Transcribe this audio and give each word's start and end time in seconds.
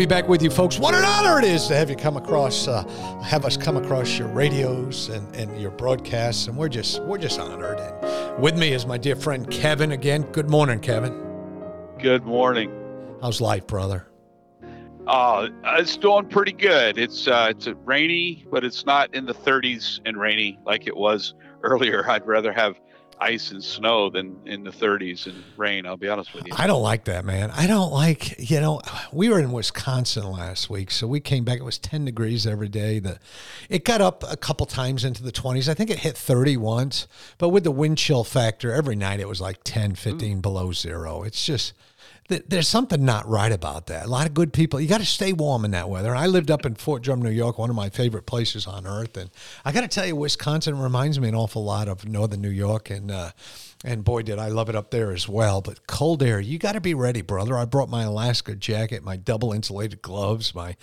Be 0.00 0.06
back 0.06 0.28
with 0.28 0.42
you, 0.42 0.48
folks. 0.48 0.78
What 0.78 0.94
an 0.94 1.04
honor 1.04 1.38
it 1.38 1.44
is 1.44 1.66
to 1.66 1.76
have 1.76 1.90
you 1.90 1.96
come 1.96 2.16
across, 2.16 2.66
uh, 2.66 2.88
have 3.22 3.44
us 3.44 3.58
come 3.58 3.76
across 3.76 4.18
your 4.18 4.28
radios 4.28 5.10
and, 5.10 5.36
and 5.36 5.60
your 5.60 5.72
broadcasts, 5.72 6.46
and 6.46 6.56
we're 6.56 6.70
just 6.70 7.02
we're 7.02 7.18
just 7.18 7.38
honored. 7.38 7.78
And 7.78 8.42
with 8.42 8.56
me 8.56 8.72
is 8.72 8.86
my 8.86 8.96
dear 8.96 9.14
friend 9.14 9.50
Kevin 9.50 9.92
again. 9.92 10.22
Good 10.32 10.48
morning, 10.48 10.80
Kevin. 10.80 11.12
Good 11.98 12.24
morning. 12.24 12.72
How's 13.20 13.42
life, 13.42 13.66
brother? 13.66 14.06
Uh, 15.06 15.48
it's 15.64 15.98
doing 15.98 16.30
pretty 16.30 16.52
good. 16.52 16.96
It's 16.96 17.28
uh, 17.28 17.48
it's 17.50 17.68
rainy, 17.84 18.46
but 18.50 18.64
it's 18.64 18.86
not 18.86 19.14
in 19.14 19.26
the 19.26 19.34
30s 19.34 20.00
and 20.06 20.16
rainy 20.16 20.58
like 20.64 20.86
it 20.86 20.96
was 20.96 21.34
earlier. 21.62 22.08
I'd 22.08 22.26
rather 22.26 22.54
have 22.54 22.80
ice 23.20 23.50
and 23.50 23.62
snow 23.62 24.08
than 24.10 24.36
in 24.46 24.64
the 24.64 24.70
30s 24.70 25.26
and 25.26 25.42
rain. 25.56 25.86
I'll 25.86 25.96
be 25.96 26.08
honest 26.08 26.34
with 26.34 26.46
you. 26.46 26.54
I 26.56 26.66
don't 26.66 26.82
like 26.82 27.04
that, 27.04 27.24
man. 27.24 27.50
I 27.50 27.66
don't 27.66 27.92
like, 27.92 28.50
you 28.50 28.60
know, 28.60 28.80
we 29.12 29.28
were 29.28 29.38
in 29.38 29.52
Wisconsin 29.52 30.30
last 30.30 30.70
week, 30.70 30.90
so 30.90 31.06
we 31.06 31.20
came 31.20 31.44
back. 31.44 31.58
It 31.58 31.64
was 31.64 31.78
10 31.78 32.06
degrees 32.06 32.46
every 32.46 32.68
day. 32.68 32.98
The, 32.98 33.18
it 33.68 33.84
got 33.84 34.00
up 34.00 34.24
a 34.30 34.36
couple 34.36 34.66
times 34.66 35.04
into 35.04 35.22
the 35.22 35.32
20s. 35.32 35.68
I 35.68 35.74
think 35.74 35.90
it 35.90 36.00
hit 36.00 36.16
30 36.16 36.56
once, 36.56 37.06
but 37.38 37.50
with 37.50 37.64
the 37.64 37.70
wind 37.70 37.98
chill 37.98 38.24
factor, 38.24 38.72
every 38.72 38.96
night 38.96 39.20
it 39.20 39.28
was 39.28 39.40
like 39.40 39.58
10, 39.64 39.94
15 39.96 40.38
Ooh. 40.38 40.40
below 40.40 40.72
zero. 40.72 41.22
It's 41.22 41.44
just, 41.44 41.74
there's 42.30 42.68
something 42.68 43.04
not 43.04 43.28
right 43.28 43.52
about 43.52 43.86
that. 43.86 44.06
A 44.06 44.08
lot 44.08 44.26
of 44.26 44.34
good 44.34 44.52
people. 44.52 44.80
You 44.80 44.88
got 44.88 45.00
to 45.00 45.06
stay 45.06 45.32
warm 45.32 45.64
in 45.64 45.72
that 45.72 45.88
weather. 45.88 46.14
I 46.14 46.26
lived 46.26 46.50
up 46.50 46.64
in 46.64 46.74
Fort 46.74 47.02
Drum, 47.02 47.20
New 47.20 47.30
York, 47.30 47.58
one 47.58 47.70
of 47.70 47.76
my 47.76 47.90
favorite 47.90 48.26
places 48.26 48.66
on 48.66 48.86
earth, 48.86 49.16
and 49.16 49.30
I 49.64 49.72
got 49.72 49.82
to 49.82 49.88
tell 49.88 50.06
you, 50.06 50.16
Wisconsin 50.16 50.78
reminds 50.78 51.18
me 51.18 51.28
an 51.28 51.34
awful 51.34 51.64
lot 51.64 51.88
of 51.88 52.06
northern 52.06 52.40
New 52.40 52.50
York, 52.50 52.90
and 52.90 53.10
uh, 53.10 53.30
and 53.82 54.04
boy, 54.04 54.20
did 54.20 54.38
I 54.38 54.48
love 54.48 54.68
it 54.68 54.76
up 54.76 54.90
there 54.90 55.10
as 55.10 55.26
well. 55.26 55.62
But 55.62 55.86
cold 55.86 56.22
air, 56.22 56.38
you 56.38 56.58
got 56.58 56.72
to 56.72 56.82
be 56.82 56.92
ready, 56.92 57.22
brother. 57.22 57.56
I 57.56 57.64
brought 57.64 57.88
my 57.88 58.02
Alaska 58.02 58.54
jacket, 58.54 59.02
my 59.02 59.16
double 59.16 59.54
insulated 59.54 60.02
gloves, 60.02 60.54
my 60.54 60.76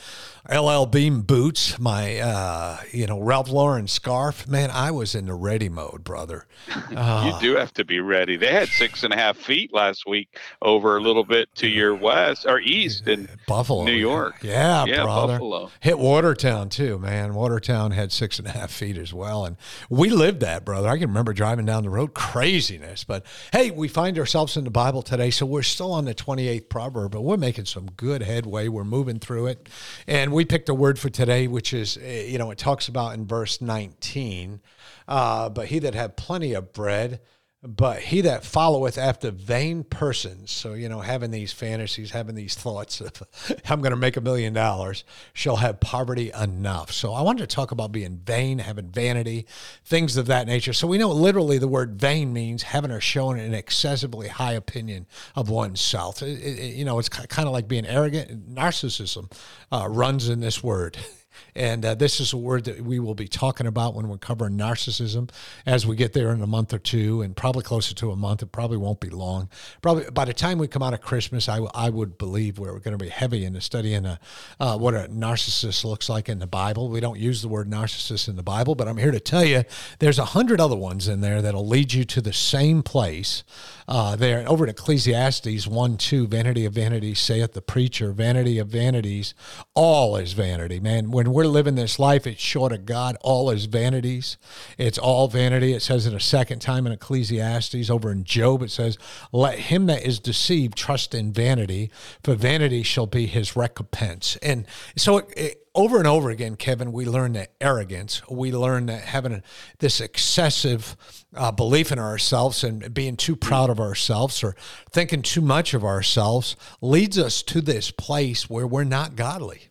LL 0.52 0.86
Bean 0.86 1.22
boots, 1.22 1.78
my 1.78 2.18
uh, 2.18 2.78
you 2.92 3.06
know 3.06 3.20
Ralph 3.20 3.50
Lauren 3.50 3.88
scarf. 3.88 4.48
Man, 4.48 4.72
I 4.72 4.90
was 4.90 5.14
in 5.14 5.28
the 5.28 5.36
ready 5.36 5.70
mode, 5.70 6.04
brother. 6.04 6.48
Uh, 6.96 7.34
you 7.42 7.52
do 7.52 7.56
have 7.56 7.72
to 7.76 7.86
be 7.86 8.00
ready. 8.00 8.36
They 8.36 8.52
had 8.52 8.68
six 8.68 9.04
and 9.04 9.14
a 9.14 9.18
half 9.18 9.38
feet 9.38 9.72
last 9.72 10.08
week 10.08 10.36
over 10.64 10.98
a 10.98 11.00
little 11.00 11.24
bit 11.24 11.54
to 11.56 11.68
your 11.68 11.94
west 11.94 12.48
or 12.48 12.60
east 12.60 13.08
in 13.08 13.30
Buffalo, 13.46 13.84
New 13.84 13.92
York. 13.92 14.38
Yeah, 14.42 14.86
yeah 14.86 15.04
brother. 15.04 15.34
Buffalo. 15.34 15.70
Hit 15.82 16.00
Watertown 16.00 16.70
too, 16.70 16.98
man. 16.98 17.36
Watertown 17.36 17.92
had 17.92 18.12
six 18.12 18.40
and 18.40 18.48
a 18.48 18.52
half 18.52 18.72
feet 18.72 18.98
as 18.98 19.14
well, 19.14 19.46
and 19.46 19.56
we 19.88 20.10
lived 20.10 20.40
that, 20.40 20.66
brother. 20.66 20.90
I 20.90 20.98
can 20.98 21.10
remember 21.10 21.34
driving 21.34 21.66
down 21.68 21.84
the 21.84 21.92
road, 21.92 22.16
craziness 22.16 22.87
but 23.08 23.26
hey, 23.52 23.72
we 23.72 23.88
find 23.88 24.18
ourselves 24.18 24.58
in 24.58 24.64
the 24.64 24.72
Bible 24.72 25.02
today, 25.02 25.30
so 25.30 25.46
we're 25.46 25.64
still 25.64 25.92
on 25.92 26.06
the 26.06 26.14
28th 26.14 26.70
proverb, 26.70 27.12
but 27.12 27.22
we're 27.22 27.38
making 27.38 27.66
some 27.66 27.88
good 27.98 28.22
headway. 28.22 28.68
We're 28.68 28.84
moving 28.84 29.20
through 29.20 29.48
it. 29.48 29.70
And 30.08 30.32
we 30.32 30.46
picked 30.46 30.70
a 30.70 30.74
word 30.74 31.00
for 31.00 31.10
today, 31.10 31.48
which 31.48 31.74
is, 31.74 31.98
eh, 32.02 32.26
you 32.26 32.38
know, 32.38 32.52
it 32.52 32.58
talks 32.58 32.88
about 32.88 33.14
in 33.14 33.26
verse 33.26 33.62
19, 33.62 34.62
uh, 35.08 35.50
but 35.50 35.68
he 35.68 35.80
that 35.80 35.96
had 35.96 36.18
plenty 36.18 36.54
of 36.54 36.74
bread, 36.74 37.22
but 37.64 38.00
he 38.00 38.22
that 38.22 38.44
followeth 38.44 39.00
after 39.00 39.32
vain 39.32 39.84
persons, 39.84 40.52
so, 40.52 40.74
you 40.74 40.88
know, 40.88 41.00
having 41.00 41.32
these 41.32 41.52
fantasies, 41.52 42.12
having 42.12 42.36
these 42.36 42.54
thoughts 42.54 43.02
of, 43.02 43.24
I'm 43.70 43.82
going 43.82 43.92
to 43.92 43.98
make 43.98 44.16
a 44.16 44.22
million 44.22 44.54
dollars, 44.54 45.04
shall 45.34 45.56
have 45.56 45.80
poverty 45.80 46.32
enough. 46.40 46.92
So 46.92 47.14
I 47.14 47.24
wanted 47.24 47.50
to 47.50 47.56
talk 47.56 47.72
about 47.72 47.92
being 47.92 48.22
vain, 48.24 48.60
having 48.60 48.90
vanity, 48.90 49.48
things 49.84 50.18
of 50.18 50.28
that 50.28 50.46
nature. 50.46 50.72
So 50.72 50.86
we 50.86 51.00
know 51.00 51.10
literally 51.10 51.58
the 51.58 51.68
word 51.68 52.00
vain 52.00 52.32
means 52.32 52.62
having 52.62 52.92
or 52.92 53.02
showing 53.02 53.40
an 53.40 53.56
excessively 53.56 54.28
high 54.28 54.54
opinion 54.54 55.08
of 55.36 55.50
oneself. 55.50 56.22
It, 56.22 56.40
it, 56.40 56.76
you 56.76 56.86
know, 56.86 57.00
it's 57.00 57.10
kind 57.10 57.48
of 57.48 57.54
like 57.54 57.68
being 57.68 57.88
arrogant. 57.88 58.54
Narcissism 58.54 59.32
uh, 59.72 59.88
runs 59.90 60.30
in 60.30 60.42
this 60.42 60.64
word. 60.64 60.98
And 61.56 61.86
uh, 61.86 61.96
this 61.96 62.20
is 62.20 62.34
a 62.34 62.38
word 62.38 62.66
that 62.66 62.82
we 62.82 63.00
will 63.00 63.16
be 63.16 63.28
talking 63.28 63.68
about 63.68 63.96
when 63.96 64.08
we're 64.08 64.18
covering 64.18 64.58
narcissism 64.58 65.30
as 65.66 65.86
we 65.86 65.96
get 65.96 66.14
there 66.14 66.32
in 66.32 66.42
a 66.42 66.48
month 66.48 66.74
or 66.74 66.80
two, 66.80 67.22
and 67.22 67.36
probably 67.36 67.64
closer 67.64 67.96
to 67.96 68.12
a 68.12 68.16
month. 68.16 68.42
It 68.44 68.52
probably 68.52 68.78
won't 68.78 69.00
be 69.00 69.10
long. 69.10 69.50
Probably 69.82 70.10
by 70.12 70.26
the 70.26 70.34
time 70.34 70.58
we 70.58 70.68
come 70.68 70.84
out 70.84 70.94
of 70.94 71.02
Christmas, 71.02 71.50
I, 71.50 71.56
w- 71.56 71.72
I 71.74 71.90
would 71.90 72.18
believe 72.18 72.60
we're 72.60 72.80
going 72.80 72.98
to 72.98 73.04
be 73.04 73.10
heavy 73.10 73.46
into 73.46 73.62
studying 73.62 74.06
a, 74.06 74.20
uh, 74.60 74.78
what 74.78 74.94
a 74.94 75.08
narcissist 75.10 75.84
looks 75.84 76.10
like 76.10 76.30
in 76.30 76.40
the 76.40 76.48
Bible. 76.48 76.90
We 76.90 77.00
don't 77.00 77.20
use 77.20 77.42
the 77.42 77.48
word 77.48 77.70
narcissist 77.70 78.28
in 78.28 78.36
the 78.36 78.44
Bible, 78.44 78.76
but 78.76 78.88
I'm 78.88 78.98
here 78.98 79.12
to 79.12 79.20
tell 79.20 79.44
you 79.44 79.64
there's 80.00 80.20
a 80.20 80.26
hundred 80.26 80.60
other 80.60 80.76
ones 80.76 81.08
in 81.08 81.22
there 81.22 81.42
that'll 81.42 81.68
lead 81.68 81.94
you 81.94 82.06
to 82.06 82.22
the 82.22 82.34
same 82.34 82.84
place. 82.84 83.44
Uh, 83.88 84.16
there 84.16 84.48
over 84.50 84.66
at 84.66 84.70
Ecclesiastes 84.70 85.66
1 85.66 85.98
2, 85.98 86.28
vanity 86.28 86.66
of 86.66 86.74
vanities, 86.74 87.20
saith 87.20 87.54
the 87.54 87.62
preacher, 87.62 88.12
vanity 88.12 88.60
of 88.60 88.68
vanities, 88.68 89.34
all 89.74 90.18
is 90.18 90.34
vanity, 90.34 90.80
man. 90.80 91.12
When 91.12 91.27
we're 91.34 91.46
living 91.46 91.76
this 91.76 92.00
life, 92.00 92.28
it's 92.28 92.42
short 92.42 92.72
of 92.72 92.86
God. 92.86 93.18
All 93.22 93.50
is 93.50 93.66
vanities. 93.66 94.38
It's 94.78 94.98
all 94.98 95.28
vanity. 95.28 95.74
It 95.74 95.82
says 95.82 96.06
it 96.06 96.14
a 96.14 96.20
second 96.20 96.60
time 96.60 96.86
in 96.86 96.94
Ecclesiastes. 96.94 97.90
Over 97.90 98.12
in 98.12 98.24
Job, 98.24 98.62
it 98.62 98.72
says, 98.72 98.98
Let 99.32 99.60
him 99.60 99.86
that 99.88 100.06
is 100.06 100.20
deceived 100.20 100.78
trust 100.78 101.16
in 101.16 101.34
vanity, 101.34 101.92
for 102.24 102.36
vanity 102.36 102.84
shall 102.84 103.08
be 103.08 103.26
his 103.26 103.56
recompense. 103.56 104.36
And 104.38 104.66
so 104.96 105.18
it, 105.18 105.34
it 105.36 105.68
over 105.78 106.00
and 106.00 106.08
over 106.08 106.32
again, 106.32 106.56
Kevin, 106.56 106.92
we 106.92 107.06
learn 107.06 107.34
that 107.34 107.52
arrogance, 107.62 108.28
we 108.30 108.52
learn 108.52 108.88
that 108.88 109.04
having 109.04 109.44
this 109.78 110.02
excessive 110.02 110.98
uh, 111.36 111.52
belief 111.52 111.92
in 111.92 112.00
ourselves 112.00 112.64
and 112.64 112.92
being 112.94 113.16
too 113.16 113.36
proud 113.36 113.70
of 113.70 113.80
ourselves 113.80 114.44
or 114.44 114.56
thinking 114.90 115.22
too 115.22 115.42
much 115.42 115.76
of 115.76 115.84
ourselves 115.84 116.56
leads 116.82 117.20
us 117.20 117.44
to 117.44 117.62
this 117.62 117.92
place 117.92 118.50
where 118.50 118.66
we're 118.66 118.84
not 118.84 119.16
godly 119.16 119.70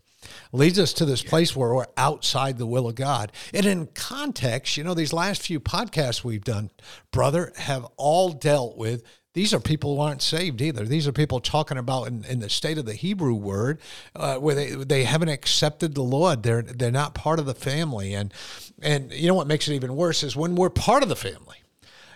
leads 0.53 0.78
us 0.78 0.92
to 0.94 1.04
this 1.04 1.22
place 1.22 1.54
where 1.54 1.75
we're 1.75 1.87
outside 1.97 2.59
the 2.59 2.66
will 2.66 2.88
of 2.88 2.94
God. 2.94 3.32
And 3.53 3.66
in 3.66 3.87
context, 3.94 4.76
you 4.76 4.84
know, 4.84 4.94
these 4.94 5.12
last 5.12 5.42
few 5.42 5.60
podcasts 5.60 6.25
we've 6.25 6.44
done, 6.44 6.70
brother, 7.10 7.53
have 7.56 7.87
all 7.97 8.32
dealt 8.32 8.76
with 8.76 9.03
these 9.37 9.53
are 9.53 9.60
people 9.60 9.97
who 9.97 10.00
aren't 10.00 10.22
saved 10.22 10.62
either. 10.62 10.87
These 10.87 11.06
are 11.06 11.12
people 11.12 11.41
talking 11.41 11.76
about 11.76 12.09
in, 12.09 12.25
in 12.25 12.38
the 12.38 12.48
state 12.48 12.78
of 12.78 12.87
the 12.87 12.94
Hebrew 12.94 13.34
word, 13.34 13.82
uh, 14.14 14.37
where 14.37 14.54
they, 14.54 14.70
they 14.70 15.04
haven't 15.04 15.28
accepted 15.28 15.94
the 15.94 16.03
Lord. 16.03 16.43
They're 16.43 16.62
they're 16.62 16.91
not 16.91 17.14
part 17.14 17.38
of 17.38 17.44
the 17.44 17.54
family, 17.54 18.14
and 18.14 18.32
and 18.81 19.12
you 19.12 19.28
know 19.28 19.34
what 19.34 19.47
makes 19.47 19.69
it 19.69 19.75
even 19.75 19.94
worse 19.94 20.22
is 20.22 20.37
when 20.37 20.54
we're 20.54 20.70
part 20.70 21.03
of 21.03 21.10
the 21.10 21.16
family, 21.16 21.58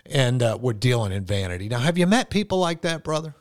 and 0.07 0.41
uh, 0.41 0.57
we're 0.59 0.73
dealing 0.73 1.11
in 1.11 1.23
vanity. 1.23 1.69
Now, 1.69 1.77
have 1.77 1.95
you 1.95 2.07
met 2.07 2.31
people 2.31 2.57
like 2.57 2.81
that, 2.81 3.03
brother? 3.03 3.35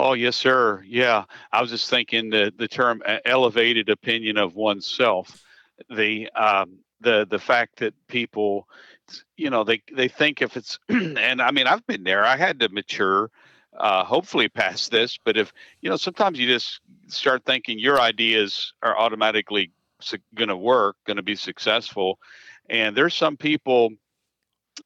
Oh 0.00 0.12
yes, 0.12 0.36
sir. 0.36 0.80
Yeah, 0.86 1.24
I 1.50 1.60
was 1.60 1.70
just 1.70 1.90
thinking 1.90 2.30
the 2.30 2.52
the 2.56 2.68
term 2.68 3.02
elevated 3.24 3.88
opinion 3.88 4.38
of 4.38 4.54
oneself. 4.54 5.44
The 5.90 6.30
um, 6.36 6.78
the 7.00 7.26
the 7.28 7.38
fact 7.40 7.80
that 7.80 7.94
people 8.06 8.68
you 9.36 9.50
know 9.50 9.64
they 9.64 9.82
they 9.92 10.06
think 10.06 10.40
if 10.40 10.56
it's 10.56 10.78
and 10.88 11.40
i 11.40 11.50
mean 11.50 11.66
i've 11.66 11.86
been 11.86 12.04
there 12.04 12.24
i 12.24 12.36
had 12.36 12.60
to 12.60 12.68
mature 12.68 13.30
uh, 13.78 14.04
hopefully 14.04 14.48
past 14.62 14.90
this 14.90 15.18
but 15.24 15.36
if 15.36 15.52
you 15.80 15.88
know 15.90 15.96
sometimes 15.96 16.38
you 16.38 16.46
just 16.46 16.80
start 17.06 17.44
thinking 17.44 17.78
your 17.78 18.00
ideas 18.00 18.74
are 18.82 18.98
automatically 18.98 19.70
su- 20.00 20.18
going 20.34 20.48
to 20.48 20.56
work 20.56 20.96
going 21.06 21.16
to 21.16 21.22
be 21.22 21.36
successful 21.36 22.18
and 22.68 22.96
there's 22.96 23.14
some 23.14 23.36
people 23.36 23.90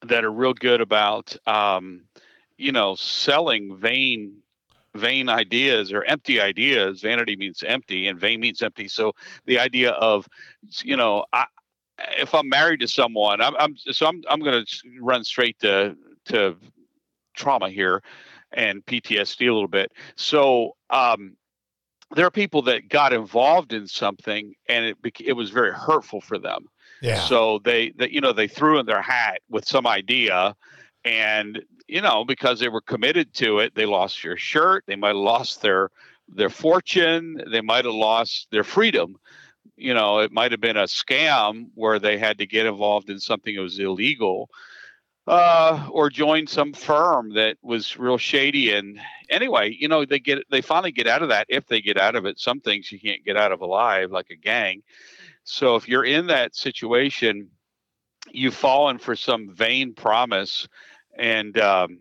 that 0.06 0.25
are 0.25 0.32
real 0.32 0.54
good 0.54 0.81
about 0.81 1.37
um, 1.46 2.02
you 2.56 2.72
know 2.72 2.94
selling 2.94 3.76
vain 3.78 4.41
vain 4.94 5.28
ideas 5.28 5.92
or 5.92 6.04
empty 6.04 6.40
ideas 6.40 7.00
vanity 7.00 7.34
means 7.34 7.62
empty 7.62 8.08
and 8.08 8.20
vain 8.20 8.40
means 8.40 8.60
empty 8.60 8.86
so 8.88 9.12
the 9.46 9.58
idea 9.58 9.92
of 9.92 10.28
you 10.82 10.96
know 10.96 11.24
i 11.32 11.46
if 12.18 12.34
I'm 12.34 12.48
married 12.48 12.80
to 12.80 12.88
someone, 12.88 13.40
I'm, 13.40 13.54
I'm 13.58 13.76
so 13.76 14.06
I'm 14.06 14.22
I'm 14.28 14.40
going 14.40 14.64
to 14.64 14.82
run 15.00 15.24
straight 15.24 15.58
to 15.60 15.96
to 16.26 16.56
trauma 17.34 17.70
here 17.70 18.02
and 18.52 18.84
PTSD 18.84 19.48
a 19.48 19.52
little 19.52 19.68
bit. 19.68 19.92
So 20.16 20.76
um, 20.90 21.36
there 22.14 22.26
are 22.26 22.30
people 22.30 22.62
that 22.62 22.88
got 22.88 23.12
involved 23.12 23.72
in 23.72 23.86
something 23.86 24.54
and 24.68 24.84
it 24.84 24.96
it 25.20 25.32
was 25.34 25.50
very 25.50 25.72
hurtful 25.72 26.20
for 26.20 26.38
them. 26.38 26.66
Yeah. 27.00 27.20
So 27.20 27.60
they 27.64 27.90
that 27.96 28.12
you 28.12 28.20
know 28.20 28.32
they 28.32 28.48
threw 28.48 28.78
in 28.78 28.86
their 28.86 29.02
hat 29.02 29.40
with 29.48 29.66
some 29.66 29.86
idea 29.86 30.54
and 31.04 31.62
you 31.88 32.00
know 32.00 32.25
because 32.25 32.60
they 32.60 32.69
were 32.69 32.81
committed 32.81 33.34
to 33.34 33.58
it 33.58 33.75
they 33.75 33.87
lost 33.87 34.22
their 34.22 34.37
shirt 34.37 34.84
they 34.87 34.96
might 34.96 35.08
have 35.08 35.16
lost 35.16 35.60
their 35.62 35.90
their 36.34 36.50
fortune, 36.50 37.43
they 37.50 37.60
might 37.60 37.84
have 37.84 37.94
lost 37.94 38.49
their 38.50 38.64
freedom. 38.64 39.16
You 39.76 39.94
know, 39.94 40.19
it 40.19 40.32
might 40.32 40.52
have 40.52 40.60
been 40.60 40.76
a 40.76 40.84
scam 40.84 41.69
where 41.75 41.99
they 41.99 42.19
had 42.19 42.38
to 42.38 42.46
get 42.46 42.66
involved 42.66 43.10
in 43.10 43.20
something 43.20 43.54
that 43.54 43.62
was 43.62 43.78
illegal 43.78 44.49
uh, 45.26 45.88
or 45.90 46.10
join 46.10 46.46
some 46.46 46.72
firm 46.72 47.34
that 47.34 47.56
was 47.62 47.96
real 47.96 48.19
shady. 48.19 48.72
And 48.72 49.00
anyway, 49.28 49.76
you 49.78 49.88
know, 49.88 50.04
they 50.04 50.19
get 50.19 50.44
they 50.50 50.60
finally 50.60 50.93
get 50.93 51.06
out 51.06 51.22
of 51.22 51.28
that 51.28 51.46
if 51.49 51.66
they 51.66 51.81
get 51.81 51.99
out 51.99 52.16
of 52.16 52.26
it. 52.26 52.38
Some 52.38 52.60
things 52.60 52.90
you 52.90 53.00
can't 53.00 53.25
get 53.25 53.37
out 53.37 53.52
of 53.52 53.60
alive, 53.60 54.10
like 54.10 54.31
a 54.31 54.37
gang. 54.37 54.82
So 55.44 55.76
if 55.76 55.88
you're 55.88 56.04
in 56.04 56.28
that 56.28 56.54
situation, 56.54 57.49
you've 58.31 58.54
fallen 58.54 58.99
for 58.99 59.16
some 59.16 59.54
vain 59.54 59.94
promise, 59.94 60.69
and 61.19 61.59
um, 61.59 61.99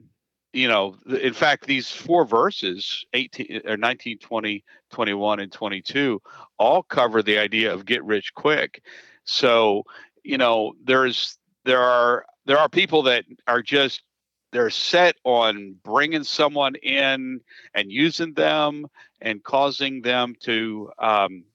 you 0.54 0.68
know, 0.68 0.98
in 1.08 1.34
fact, 1.34 1.66
these 1.66 1.90
four 1.90 2.26
verses, 2.26 3.06
18 3.14 3.62
or 3.66 3.78
19, 3.78 4.20
20, 4.20 4.64
21, 4.90 5.40
and 5.40 5.52
22, 5.52 6.22
all 6.58 6.84
cover 6.84 7.24
the 7.24 7.38
idea 7.38 7.74
of 7.74 7.86
get 7.86 8.04
rich 8.04 8.34
quick. 8.34 8.84
So, 9.24 9.84
you 10.24 10.38
know, 10.38 10.74
there's 10.84 11.38
there 11.64 11.82
are 11.82 12.26
there 12.46 12.58
are 12.58 12.70
people 12.70 13.04
that 13.04 13.26
are 13.48 13.62
just 13.62 14.02
they're 14.52 14.70
set 14.70 15.16
on 15.24 15.76
bringing 15.84 16.26
someone 16.26 16.76
in 16.76 17.40
and 17.74 17.92
using 17.92 18.34
them 18.34 18.86
and 19.22 19.42
causing 19.44 20.02
them 20.02 20.36
to 20.42 20.92
um, 21.00 21.46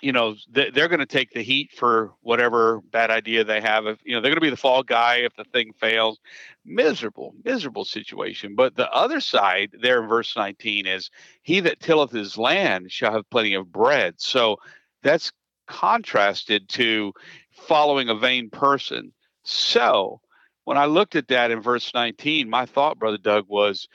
you 0.00 0.12
know 0.12 0.34
they're 0.50 0.88
going 0.88 1.00
to 1.00 1.06
take 1.06 1.30
the 1.32 1.42
heat 1.42 1.72
for 1.72 2.12
whatever 2.22 2.80
bad 2.90 3.10
idea 3.10 3.44
they 3.44 3.60
have. 3.60 3.86
If 3.86 3.98
you 4.04 4.14
know 4.14 4.20
they're 4.20 4.30
going 4.30 4.36
to 4.36 4.40
be 4.40 4.50
the 4.50 4.56
fall 4.56 4.82
guy 4.82 5.16
if 5.16 5.34
the 5.36 5.44
thing 5.44 5.72
fails. 5.72 6.18
Miserable 6.64 7.34
miserable 7.44 7.84
situation. 7.84 8.54
But 8.54 8.76
the 8.76 8.90
other 8.90 9.20
side 9.20 9.70
there 9.80 10.02
in 10.02 10.08
verse 10.08 10.34
19 10.36 10.86
is 10.86 11.10
he 11.42 11.60
that 11.60 11.80
tilleth 11.80 12.10
his 12.10 12.38
land 12.38 12.90
shall 12.90 13.12
have 13.12 13.30
plenty 13.30 13.54
of 13.54 13.72
bread. 13.72 14.14
So 14.18 14.56
that's 15.02 15.32
contrasted 15.66 16.68
to 16.70 17.12
following 17.52 18.08
a 18.08 18.14
vain 18.14 18.50
person. 18.50 19.12
So 19.44 20.20
when 20.64 20.78
I 20.78 20.84
looked 20.84 21.16
at 21.16 21.28
that 21.28 21.50
in 21.50 21.60
verse 21.60 21.92
19, 21.94 22.48
my 22.48 22.66
thought, 22.66 22.98
Brother 22.98 23.18
Doug, 23.18 23.46
was, 23.48 23.88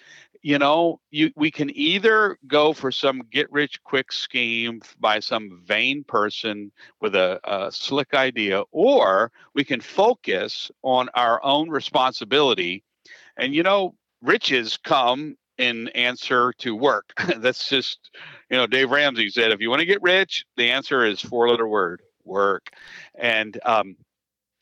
you 0.45 0.59
know, 0.59 0.99
you 1.09 1.31
we 1.35 1.49
can 1.49 1.75
either 1.75 2.37
go 2.45 2.71
for 2.71 2.91
some 2.91 3.23
get 3.31 3.51
rich 3.51 3.81
quick 3.83 4.11
scheme 4.11 4.79
by 4.99 5.19
some 5.19 5.59
vain 5.65 6.03
person 6.03 6.71
with 7.01 7.15
a, 7.15 7.39
a 7.45 7.71
slick 7.71 8.13
idea, 8.13 8.61
or 8.71 9.31
we 9.55 9.63
can 9.63 9.81
focus 9.81 10.69
on 10.83 11.09
our 11.15 11.43
own 11.43 11.71
responsibility. 11.71 12.83
And 13.37 13.55
you 13.55 13.63
know, 13.63 13.95
riches 14.21 14.77
come 14.77 15.35
in 15.57 15.87
answer 15.95 16.53
to 16.59 16.75
work. 16.75 17.11
That's 17.37 17.67
just, 17.67 18.11
you 18.51 18.57
know, 18.57 18.67
Dave 18.67 18.91
Ramsey 18.91 19.31
said, 19.31 19.51
if 19.51 19.61
you 19.61 19.71
want 19.71 19.79
to 19.79 19.87
get 19.87 20.03
rich, 20.03 20.45
the 20.57 20.69
answer 20.69 21.03
is 21.03 21.19
four 21.21 21.49
letter 21.49 21.67
word 21.67 22.03
work. 22.23 22.69
And 23.15 23.59
um, 23.65 23.95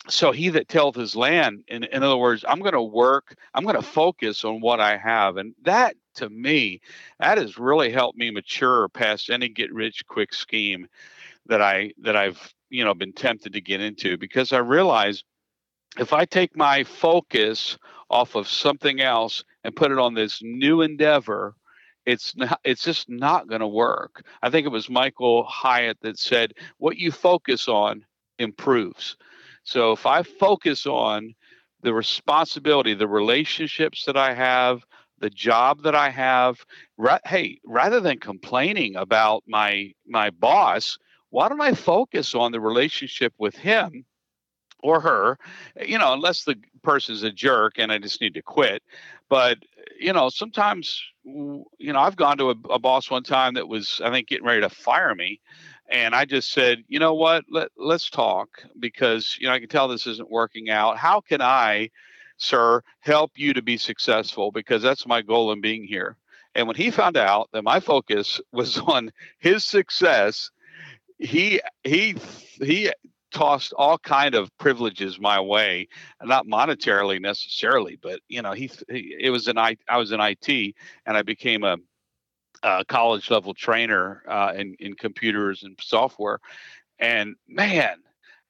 so 0.10 0.32
he 0.32 0.50
that 0.50 0.68
tilleth 0.68 0.96
his 0.96 1.16
land 1.16 1.64
in, 1.68 1.84
in 1.86 2.04
other 2.04 2.18
words 2.18 2.44
i'm 2.48 2.60
going 2.60 2.74
to 2.74 2.82
work 2.82 3.36
i'm 3.54 3.64
going 3.64 3.76
to 3.76 3.82
focus 3.82 4.44
on 4.44 4.60
what 4.60 4.80
i 4.80 4.98
have. 4.98 5.38
And 5.38 5.54
that 5.64 5.96
to 6.16 6.30
me 6.30 6.82
that 7.20 7.38
has 7.38 7.58
really 7.58 7.92
helped 7.92 8.18
me 8.18 8.30
mature 8.30 8.90
past 8.90 9.30
any 9.30 9.50
get 9.50 9.74
rich 9.74 10.06
quick 10.06 10.34
scheme 10.34 10.88
that 11.46 11.62
i 11.62 11.94
that 12.00 12.16
i've 12.16 12.54
you 12.70 12.84
know 12.84 12.94
been 12.94 13.14
tempted 13.14 13.54
to 13.54 13.62
get 13.62 13.82
into. 13.82 14.18
Because 14.18 14.52
i 14.52 14.58
realize 14.58 15.24
if 15.98 16.12
i 16.12 16.26
take 16.26 16.56
my 16.58 16.84
focus 16.84 17.78
off 18.10 18.36
of 18.36 18.48
something 18.48 19.00
else 19.02 19.44
and 19.64 19.76
put 19.76 19.92
it 19.92 20.00
on 20.00 20.14
this 20.14 20.42
new 20.44 20.82
endeavor 20.82 21.56
it's 22.06 22.36
not 22.36 22.60
it's 22.66 22.84
just 22.84 23.10
not 23.10 23.48
going 23.48 23.62
to 23.62 23.68
work. 23.68 24.26
I 24.42 24.50
think 24.50 24.66
it 24.66 24.70
was 24.72 24.90
michael 24.90 25.46
hyatt 25.46 26.02
that 26.02 26.20
said 26.20 26.54
what 26.78 26.98
you 26.98 27.12
focus 27.12 27.70
on 27.70 28.06
improves 28.40 29.16
so 29.64 29.92
if 29.92 30.06
I 30.06 30.24
focus 30.24 30.86
on 30.86 31.34
the 31.82 31.94
responsibility, 31.94 32.94
the 32.94 33.08
relationships 33.08 34.06
that 34.06 34.18
I 34.18 34.34
have, 34.34 34.84
the 35.20 35.30
job 35.30 35.84
that 35.84 35.96
I 35.96 36.10
have, 36.10 36.66
ra- 36.98 37.20
hey, 37.26 37.60
rather 37.66 38.00
than 38.00 38.20
complaining 38.20 38.96
about 38.96 39.44
my 39.48 39.92
my 40.08 40.30
boss, 40.32 40.98
why 41.30 41.50
don't 41.50 41.62
I 41.62 41.74
focus 41.74 42.36
on 42.36 42.52
the 42.52 42.60
relationship 42.60 43.34
with 43.38 43.56
him 43.56 44.06
or 44.80 45.00
her? 45.02 45.38
You 45.86 45.98
know, 45.98 46.14
unless 46.14 46.44
the 46.44 46.56
person's 46.84 47.24
a 47.24 47.32
jerk 47.32 47.74
and 47.78 47.92
I 47.92 48.00
just 48.00 48.22
need 48.22 48.34
to 48.36 48.42
quit. 48.42 48.84
But 49.30 49.60
you 50.00 50.14
know, 50.14 50.30
sometimes 50.30 51.02
you 51.26 51.66
know, 51.94 52.00
I've 52.00 52.16
gone 52.18 52.38
to 52.38 52.50
a, 52.50 52.56
a 52.70 52.80
boss 52.80 53.10
one 53.10 53.24
time 53.24 53.54
that 53.54 53.68
was, 53.68 54.02
I 54.04 54.12
think, 54.12 54.28
getting 54.28 54.46
ready 54.46 54.62
to 54.62 54.70
fire 54.70 55.16
me, 55.16 55.40
and 55.90 56.16
I 56.16 56.26
just 56.26 56.52
said, 56.52 56.84
you 56.88 57.00
know 57.00 57.14
what, 57.14 57.46
Let, 57.50 57.70
let's 57.78 58.10
talk 58.10 58.64
because, 58.80 59.38
you 59.40 59.48
know, 59.48 59.54
I 59.54 59.60
can 59.60 59.70
tell 59.70 59.88
this 59.88 60.08
isn't 60.08 60.32
working 60.32 60.70
out. 60.70 60.98
How 60.98 61.22
can 61.22 61.42
I, 61.42 61.90
sir, 62.38 62.82
help 63.00 63.32
you 63.36 63.54
to 63.54 63.62
be 63.62 63.78
successful? 63.78 64.52
Because 64.52 64.82
that's 64.82 65.06
my 65.06 65.22
goal 65.22 65.52
in 65.52 65.62
being 65.62 65.84
here. 65.84 66.18
And 66.56 66.68
when 66.68 66.76
he 66.76 66.92
found 66.92 67.18
out 67.18 67.50
that 67.54 67.64
my 67.64 67.80
focus 67.80 68.40
was 68.52 68.78
on 68.78 69.12
his 69.40 69.64
success, 69.64 70.52
he 71.20 71.62
he 71.84 72.16
he 72.62 72.92
tossed 73.34 73.74
all 73.74 73.98
kind 73.98 74.36
of 74.36 74.56
privileges 74.58 75.20
my 75.20 75.40
way, 75.40 75.88
not 76.22 76.46
monetarily 76.46 77.20
necessarily, 77.20 77.98
but 78.02 78.20
you 78.28 78.42
know, 78.42 78.52
he, 78.52 78.70
he 78.90 79.16
it 79.20 79.30
was 79.32 79.48
an 79.48 79.58
I 79.58 79.78
I 79.88 79.98
was 79.98 80.12
in 80.12 80.20
IT 80.20 80.76
and 81.06 81.18
I 81.18 81.24
became 81.24 81.64
a 81.64 81.78
uh, 82.64 82.84
college 82.88 83.30
level 83.30 83.54
trainer 83.54 84.24
uh, 84.28 84.54
in, 84.56 84.76
in 84.80 84.96
computers 84.96 85.64
and 85.64 85.78
software. 85.82 86.40
And 87.00 87.36
man, 87.48 87.98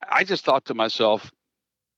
I 0.10 0.24
just 0.24 0.45
thought 0.45 0.65
to 0.65 0.74
myself, 0.74 1.31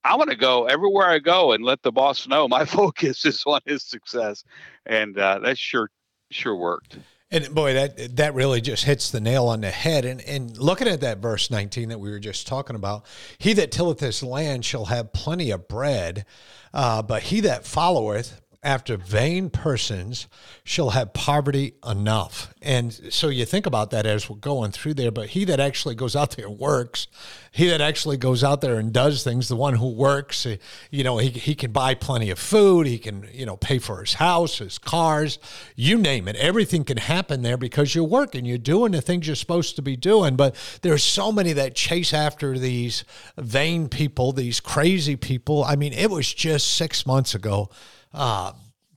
I 0.03 0.15
want 0.15 0.29
to 0.29 0.35
go 0.35 0.65
everywhere 0.65 1.07
I 1.07 1.19
go 1.19 1.51
and 1.51 1.63
let 1.63 1.81
the 1.81 1.91
boss 1.91 2.27
know 2.27 2.47
my 2.47 2.65
focus 2.65 3.25
is 3.25 3.43
on 3.45 3.61
his 3.65 3.83
success. 3.83 4.43
And 4.85 5.17
uh, 5.17 5.39
that 5.39 5.57
sure, 5.57 5.89
sure 6.31 6.55
worked. 6.55 6.97
And 7.31 7.53
boy, 7.55 7.73
that 7.73 8.15
that 8.17 8.35
really 8.35 8.61
just 8.61 8.85
hits 8.85 9.09
the 9.09 9.19
nail 9.19 9.47
on 9.47 9.61
the 9.61 9.71
head. 9.71 10.05
And 10.05 10.21
and 10.21 10.55
looking 10.57 10.87
at 10.87 11.01
that 11.01 11.17
verse 11.17 11.49
19 11.49 11.89
that 11.89 11.99
we 11.99 12.11
were 12.11 12.19
just 12.19 12.45
talking 12.45 12.75
about, 12.75 13.05
he 13.39 13.53
that 13.53 13.71
tilleth 13.71 13.99
his 13.99 14.21
land 14.21 14.63
shall 14.63 14.85
have 14.85 15.11
plenty 15.11 15.49
of 15.49 15.67
bread, 15.67 16.25
uh, 16.71 17.01
but 17.01 17.23
he 17.23 17.39
that 17.41 17.65
followeth 17.65 18.41
after 18.65 18.97
vain 18.97 19.51
persons 19.51 20.27
shall 20.63 20.89
have 20.89 21.13
poverty 21.13 21.75
enough. 21.87 22.51
And 22.63 22.91
so 22.91 23.29
you 23.29 23.45
think 23.45 23.67
about 23.67 23.91
that 23.91 24.07
as 24.07 24.27
we're 24.27 24.37
going 24.37 24.71
through 24.71 24.95
there, 24.95 25.11
but 25.11 25.29
he 25.29 25.45
that 25.45 25.59
actually 25.59 25.93
goes 25.93 26.15
out 26.15 26.31
there 26.31 26.47
and 26.47 26.57
works, 26.57 27.05
he 27.51 27.67
that 27.67 27.79
actually 27.79 28.17
goes 28.17 28.43
out 28.43 28.61
there 28.61 28.79
and 28.79 28.91
does 28.91 29.23
things, 29.23 29.47
the 29.47 29.55
one 29.55 29.75
who 29.75 29.93
works, 29.93 30.47
eh, 30.47 30.57
you 30.89 31.03
know, 31.03 31.19
he, 31.19 31.29
he 31.29 31.53
can 31.53 31.71
buy 31.71 31.93
plenty 31.93 32.31
of 32.31 32.39
food, 32.39 32.87
he 32.87 32.97
can, 32.97 33.29
you 33.31 33.45
know, 33.45 33.55
pay 33.55 33.77
for 33.77 34.01
his 34.01 34.15
house, 34.15 34.57
his 34.57 34.79
cars, 34.79 35.37
you 35.75 35.95
name 35.99 36.27
it. 36.27 36.35
Everything 36.35 36.83
can 36.83 36.97
happen 36.97 37.43
there 37.43 37.57
because 37.57 37.93
you're 37.93 38.03
working, 38.03 38.45
you're 38.45 38.57
doing 38.57 38.93
the 38.93 39.01
things 39.01 39.27
you're 39.27 39.35
supposed 39.35 39.75
to 39.75 39.83
be 39.83 39.95
doing. 39.95 40.35
But 40.35 40.55
there's 40.81 41.03
so 41.03 41.31
many 41.31 41.53
that 41.53 41.75
chase 41.75 42.13
after 42.13 42.57
these 42.57 43.03
vain 43.37 43.89
people, 43.89 44.31
these 44.31 44.59
crazy 44.59 45.15
people. 45.15 45.63
I 45.63 45.75
mean, 45.75 45.93
it 45.93 46.09
was 46.09 46.33
just 46.33 46.73
six 46.73 47.05
months 47.05 47.35
ago 47.35 47.69
uh, 48.15 48.53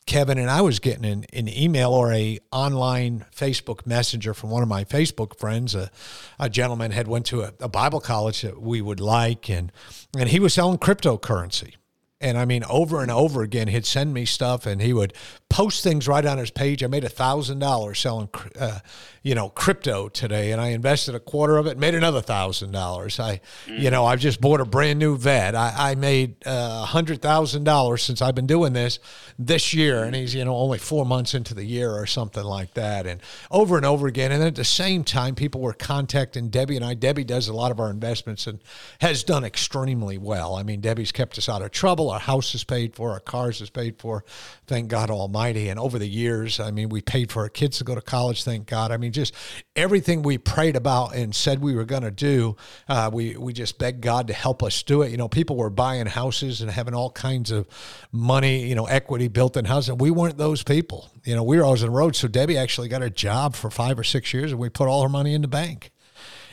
Kevin 0.06 0.38
and 0.38 0.50
I 0.50 0.62
was 0.62 0.78
getting 0.78 1.04
an, 1.04 1.26
an, 1.34 1.48
email 1.48 1.90
or 1.90 2.12
a 2.12 2.38
online 2.50 3.26
Facebook 3.34 3.86
messenger 3.86 4.32
from 4.32 4.48
one 4.48 4.62
of 4.62 4.68
my 4.68 4.84
Facebook 4.84 5.38
friends. 5.38 5.74
A, 5.74 5.90
a 6.38 6.48
gentleman 6.48 6.92
had 6.92 7.06
went 7.06 7.26
to 7.26 7.42
a, 7.42 7.52
a, 7.60 7.68
Bible 7.68 8.00
college 8.00 8.40
that 8.40 8.62
we 8.62 8.80
would 8.80 9.00
like, 9.00 9.50
and 9.50 9.70
and 10.16 10.30
he 10.30 10.40
was 10.40 10.54
selling 10.54 10.78
cryptocurrency. 10.78 11.74
And 12.20 12.36
I 12.36 12.46
mean, 12.46 12.64
over 12.68 13.00
and 13.00 13.12
over 13.12 13.42
again, 13.42 13.68
he'd 13.68 13.86
send 13.86 14.12
me 14.12 14.24
stuff, 14.24 14.66
and 14.66 14.82
he 14.82 14.92
would 14.92 15.14
post 15.48 15.84
things 15.84 16.08
right 16.08 16.26
on 16.26 16.38
his 16.38 16.50
page. 16.50 16.82
I 16.82 16.88
made 16.88 17.04
a 17.04 17.08
thousand 17.08 17.60
dollars 17.60 18.00
selling, 18.00 18.28
uh, 18.58 18.80
you 19.22 19.36
know, 19.36 19.50
crypto 19.50 20.08
today, 20.08 20.50
and 20.50 20.60
I 20.60 20.70
invested 20.70 21.14
a 21.14 21.20
quarter 21.20 21.58
of 21.58 21.68
it, 21.68 21.78
made 21.78 21.94
another 21.94 22.20
thousand 22.20 22.72
dollars. 22.72 23.20
I, 23.20 23.40
mm. 23.66 23.78
you 23.78 23.92
know, 23.92 24.04
I've 24.04 24.18
just 24.18 24.40
bought 24.40 24.60
a 24.60 24.64
brand 24.64 24.98
new 24.98 25.16
Vette. 25.16 25.54
I, 25.54 25.92
I 25.92 25.94
made 25.94 26.44
uh, 26.44 26.50
a 26.50 26.52
uh, 26.82 26.84
hundred 26.86 27.22
thousand 27.22 27.62
dollars 27.62 28.02
since 28.02 28.20
I've 28.20 28.34
been 28.34 28.48
doing 28.48 28.72
this 28.72 28.98
this 29.38 29.72
year, 29.72 30.02
and 30.02 30.16
he's 30.16 30.34
you 30.34 30.44
know 30.44 30.56
only 30.56 30.78
four 30.78 31.06
months 31.06 31.34
into 31.34 31.54
the 31.54 31.64
year 31.64 31.92
or 31.92 32.06
something 32.06 32.42
like 32.42 32.74
that, 32.74 33.06
and 33.06 33.20
over 33.48 33.76
and 33.76 33.86
over 33.86 34.08
again. 34.08 34.32
And 34.32 34.40
then 34.40 34.48
at 34.48 34.56
the 34.56 34.64
same 34.64 35.04
time, 35.04 35.36
people 35.36 35.60
were 35.60 35.72
contacting 35.72 36.48
Debbie 36.48 36.74
and 36.74 36.84
I. 36.84 36.94
Debbie 36.94 37.22
does 37.22 37.46
a 37.46 37.54
lot 37.54 37.70
of 37.70 37.78
our 37.78 37.90
investments 37.90 38.48
and 38.48 38.58
has 39.00 39.22
done 39.22 39.44
extremely 39.44 40.18
well. 40.18 40.56
I 40.56 40.64
mean, 40.64 40.80
Debbie's 40.80 41.12
kept 41.12 41.38
us 41.38 41.48
out 41.48 41.62
of 41.62 41.70
trouble 41.70 42.07
Our 42.10 42.18
house 42.18 42.54
is 42.54 42.64
paid 42.64 42.94
for, 42.94 43.12
our 43.12 43.20
cars 43.20 43.60
is 43.60 43.70
paid 43.70 43.98
for. 43.98 44.24
Thank 44.66 44.88
God 44.88 45.10
Almighty. 45.10 45.68
And 45.68 45.78
over 45.78 45.98
the 45.98 46.08
years, 46.08 46.60
I 46.60 46.70
mean, 46.70 46.88
we 46.88 47.00
paid 47.00 47.30
for 47.30 47.42
our 47.42 47.48
kids 47.48 47.78
to 47.78 47.84
go 47.84 47.94
to 47.94 48.00
college. 48.00 48.44
Thank 48.44 48.66
God. 48.66 48.92
I 48.92 48.96
mean, 48.96 49.12
just 49.12 49.34
everything 49.76 50.22
we 50.22 50.38
prayed 50.38 50.76
about 50.76 51.14
and 51.14 51.34
said 51.34 51.60
we 51.60 51.74
were 51.74 51.84
going 51.84 52.02
to 52.02 52.10
do, 52.10 52.56
uh, 52.88 53.10
we 53.12 53.36
we 53.36 53.52
just 53.52 53.78
begged 53.78 54.00
God 54.00 54.26
to 54.28 54.34
help 54.34 54.62
us 54.62 54.82
do 54.82 55.02
it. 55.02 55.10
You 55.10 55.16
know, 55.16 55.28
people 55.28 55.56
were 55.56 55.70
buying 55.70 56.06
houses 56.06 56.60
and 56.60 56.70
having 56.70 56.94
all 56.94 57.10
kinds 57.10 57.50
of 57.50 57.66
money, 58.12 58.66
you 58.66 58.74
know, 58.74 58.86
equity 58.86 59.28
built 59.28 59.56
in 59.56 59.64
houses. 59.64 59.94
We 59.94 60.10
weren't 60.10 60.38
those 60.38 60.62
people. 60.62 61.10
You 61.24 61.36
know, 61.36 61.42
we 61.42 61.58
were 61.58 61.64
always 61.64 61.82
on 61.82 61.90
the 61.90 61.96
road. 61.96 62.16
So 62.16 62.28
Debbie 62.28 62.56
actually 62.56 62.88
got 62.88 63.02
a 63.02 63.10
job 63.10 63.54
for 63.54 63.70
five 63.70 63.98
or 63.98 64.04
six 64.04 64.32
years, 64.32 64.52
and 64.52 64.60
we 64.60 64.68
put 64.68 64.88
all 64.88 65.02
her 65.02 65.08
money 65.08 65.34
in 65.34 65.42
the 65.42 65.48
bank 65.48 65.92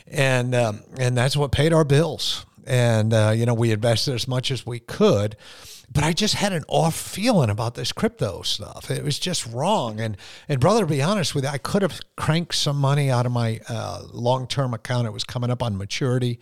and 0.07 0.53
um, 0.53 0.83
and 0.97 1.17
that's 1.17 1.35
what 1.35 1.51
paid 1.51 1.74
our 1.74 1.83
bills. 1.83 2.45
And 2.65 3.13
uh, 3.13 3.34
you 3.36 3.45
know, 3.45 3.53
we 3.53 3.72
invested 3.72 4.13
as 4.15 4.27
much 4.27 4.51
as 4.51 4.65
we 4.65 4.79
could, 4.79 5.36
but 5.92 6.04
I 6.04 6.13
just 6.13 6.36
had 6.36 6.54
an 6.54 6.63
off 6.68 6.96
feeling 6.96 7.50
about 7.50 7.75
this 7.75 7.92
crypto 7.92 8.42
stuff. 8.42 8.89
It 8.92 9.04
was 9.04 9.20
just 9.20 9.46
wrong. 9.48 10.00
And 10.00 10.18
and 10.50 10.60
brother, 10.60 10.82
to 10.82 10.88
be 10.88 11.01
honest 11.01 11.36
with 11.36 11.44
you, 11.44 11.50
I 11.50 11.58
could 11.58 11.82
have 11.82 12.00
cranked 12.15 12.56
some 12.56 12.77
money 12.77 13.10
out 13.10 13.25
of 13.25 13.32
my 13.32 13.60
uh, 13.70 14.04
long 14.12 14.48
term 14.48 14.74
account. 14.74 15.08
It 15.08 15.13
was 15.13 15.24
coming 15.24 15.50
up 15.50 15.62
on 15.62 15.77
maturity. 15.77 16.39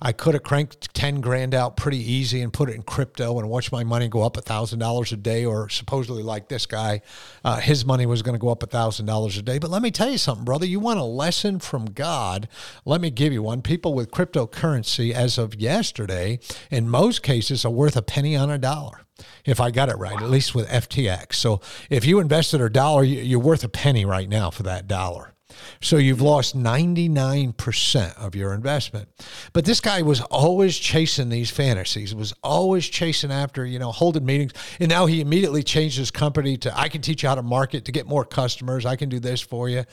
I 0.00 0.12
could 0.12 0.34
have 0.34 0.42
cranked 0.42 0.94
ten 0.94 1.20
grand 1.20 1.54
out 1.54 1.76
pretty 1.76 1.98
easy 1.98 2.40
and 2.42 2.52
put 2.52 2.68
it 2.68 2.74
in 2.74 2.82
crypto 2.82 3.38
and 3.38 3.48
watch 3.48 3.72
my 3.72 3.84
money 3.84 4.08
go 4.08 4.22
up 4.22 4.36
a 4.36 4.42
thousand 4.42 4.78
dollars 4.78 5.12
a 5.12 5.16
day. 5.16 5.44
Or 5.44 5.68
supposedly, 5.68 6.22
like 6.22 6.48
this 6.48 6.66
guy, 6.66 7.02
uh, 7.44 7.60
his 7.60 7.84
money 7.84 8.06
was 8.06 8.22
going 8.22 8.34
to 8.34 8.40
go 8.40 8.48
up 8.48 8.62
a 8.62 8.66
thousand 8.66 9.06
dollars 9.06 9.36
a 9.36 9.42
day. 9.42 9.58
But 9.58 9.70
let 9.70 9.82
me 9.82 9.90
tell 9.90 10.10
you 10.10 10.18
something, 10.18 10.44
brother. 10.44 10.66
You 10.66 10.80
want 10.80 10.98
a 10.98 11.04
lesson 11.04 11.58
from 11.58 11.86
God? 11.86 12.48
Let 12.84 13.00
me 13.00 13.10
give 13.10 13.32
you 13.32 13.42
one. 13.42 13.62
People 13.62 13.94
with 13.94 14.10
cryptocurrency, 14.10 15.12
as 15.12 15.38
of 15.38 15.54
yesterday, 15.54 16.38
in 16.70 16.88
most 16.88 17.22
cases, 17.22 17.64
are 17.64 17.70
worth 17.70 17.96
a 17.96 18.02
penny 18.02 18.36
on 18.36 18.50
a 18.50 18.58
dollar 18.58 18.95
if 19.44 19.60
I 19.60 19.70
got 19.70 19.88
it 19.88 19.98
right, 19.98 20.20
at 20.20 20.30
least 20.30 20.54
with 20.54 20.68
FTX. 20.68 21.34
So 21.34 21.60
if 21.90 22.04
you 22.04 22.20
invested 22.20 22.60
a 22.60 22.68
dollar, 22.68 23.04
you're 23.04 23.40
worth 23.40 23.64
a 23.64 23.68
penny 23.68 24.04
right 24.04 24.28
now 24.28 24.50
for 24.50 24.62
that 24.64 24.86
dollar. 24.86 25.32
So 25.80 25.96
you've 25.96 26.20
lost 26.20 26.56
99% 26.56 28.18
of 28.18 28.34
your 28.34 28.52
investment. 28.54 29.08
But 29.52 29.64
this 29.64 29.80
guy 29.80 30.02
was 30.02 30.20
always 30.22 30.76
chasing 30.76 31.28
these 31.28 31.50
fantasies, 31.50 32.14
was 32.14 32.34
always 32.42 32.86
chasing 32.86 33.30
after, 33.30 33.64
you 33.64 33.78
know, 33.78 33.92
holding 33.92 34.24
meetings. 34.24 34.52
And 34.80 34.88
now 34.88 35.06
he 35.06 35.20
immediately 35.20 35.62
changed 35.62 35.98
his 35.98 36.10
company 36.10 36.56
to 36.58 36.78
I 36.78 36.88
can 36.88 37.00
teach 37.00 37.22
you 37.22 37.28
how 37.28 37.34
to 37.34 37.42
market 37.42 37.84
to 37.86 37.92
get 37.92 38.06
more 38.06 38.24
customers. 38.24 38.86
I 38.86 38.96
can 38.96 39.08
do 39.08 39.20
this 39.20 39.40
for 39.40 39.68
you. 39.68 39.84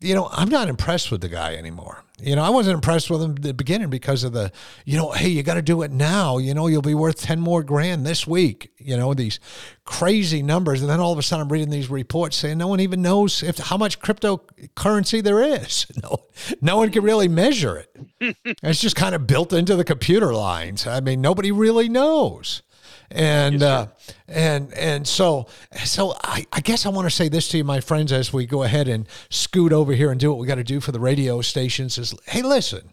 You 0.00 0.14
know, 0.14 0.28
I'm 0.32 0.48
not 0.48 0.68
impressed 0.68 1.10
with 1.10 1.20
the 1.20 1.28
guy 1.28 1.54
anymore. 1.54 2.02
You 2.22 2.36
know, 2.36 2.42
I 2.42 2.50
wasn't 2.50 2.74
impressed 2.74 3.10
with 3.10 3.22
him 3.22 3.32
at 3.32 3.42
the 3.42 3.54
beginning 3.54 3.90
because 3.90 4.24
of 4.24 4.32
the, 4.32 4.52
you 4.84 4.96
know, 4.96 5.12
hey, 5.12 5.28
you 5.28 5.42
got 5.42 5.54
to 5.54 5.62
do 5.62 5.82
it 5.82 5.90
now. 5.90 6.38
You 6.38 6.54
know, 6.54 6.66
you'll 6.66 6.82
be 6.82 6.94
worth 6.94 7.20
10 7.20 7.40
more 7.40 7.62
grand 7.62 8.06
this 8.06 8.26
week. 8.26 8.72
You 8.78 8.96
know, 8.96 9.14
these 9.14 9.40
crazy 9.84 10.42
numbers. 10.42 10.80
And 10.80 10.90
then 10.90 11.00
all 11.00 11.12
of 11.12 11.18
a 11.18 11.22
sudden 11.22 11.42
I'm 11.42 11.52
reading 11.52 11.70
these 11.70 11.90
reports 11.90 12.36
saying 12.36 12.58
no 12.58 12.68
one 12.68 12.80
even 12.80 13.02
knows 13.02 13.42
if 13.42 13.58
how 13.58 13.76
much 13.76 14.00
cryptocurrency 14.00 15.22
there 15.22 15.42
is. 15.42 15.86
No, 16.02 16.24
no 16.62 16.78
one 16.78 16.90
can 16.90 17.02
really 17.02 17.28
measure 17.28 17.76
it. 17.76 18.36
it's 18.62 18.80
just 18.80 18.96
kind 18.96 19.14
of 19.14 19.26
built 19.26 19.52
into 19.52 19.76
the 19.76 19.84
computer 19.84 20.32
lines. 20.32 20.86
I 20.86 21.00
mean, 21.00 21.20
nobody 21.20 21.52
really 21.52 21.90
knows 21.90 22.62
and 23.10 23.60
yes, 23.60 23.62
uh, 23.62 23.86
and 24.28 24.72
and 24.74 25.06
so 25.06 25.46
so 25.84 26.14
I, 26.22 26.46
I 26.52 26.60
guess 26.60 26.86
I 26.86 26.90
want 26.90 27.06
to 27.06 27.14
say 27.14 27.28
this 27.28 27.48
to 27.48 27.58
you, 27.58 27.64
my 27.64 27.80
friends, 27.80 28.12
as 28.12 28.32
we 28.32 28.46
go 28.46 28.62
ahead 28.62 28.88
and 28.88 29.06
scoot 29.30 29.72
over 29.72 29.92
here 29.92 30.10
and 30.10 30.20
do 30.20 30.30
what 30.30 30.38
we 30.38 30.46
got 30.46 30.56
to 30.56 30.64
do 30.64 30.80
for 30.80 30.92
the 30.92 31.00
radio 31.00 31.40
stations. 31.40 31.98
Is 31.98 32.14
hey, 32.26 32.42
listen, 32.42 32.92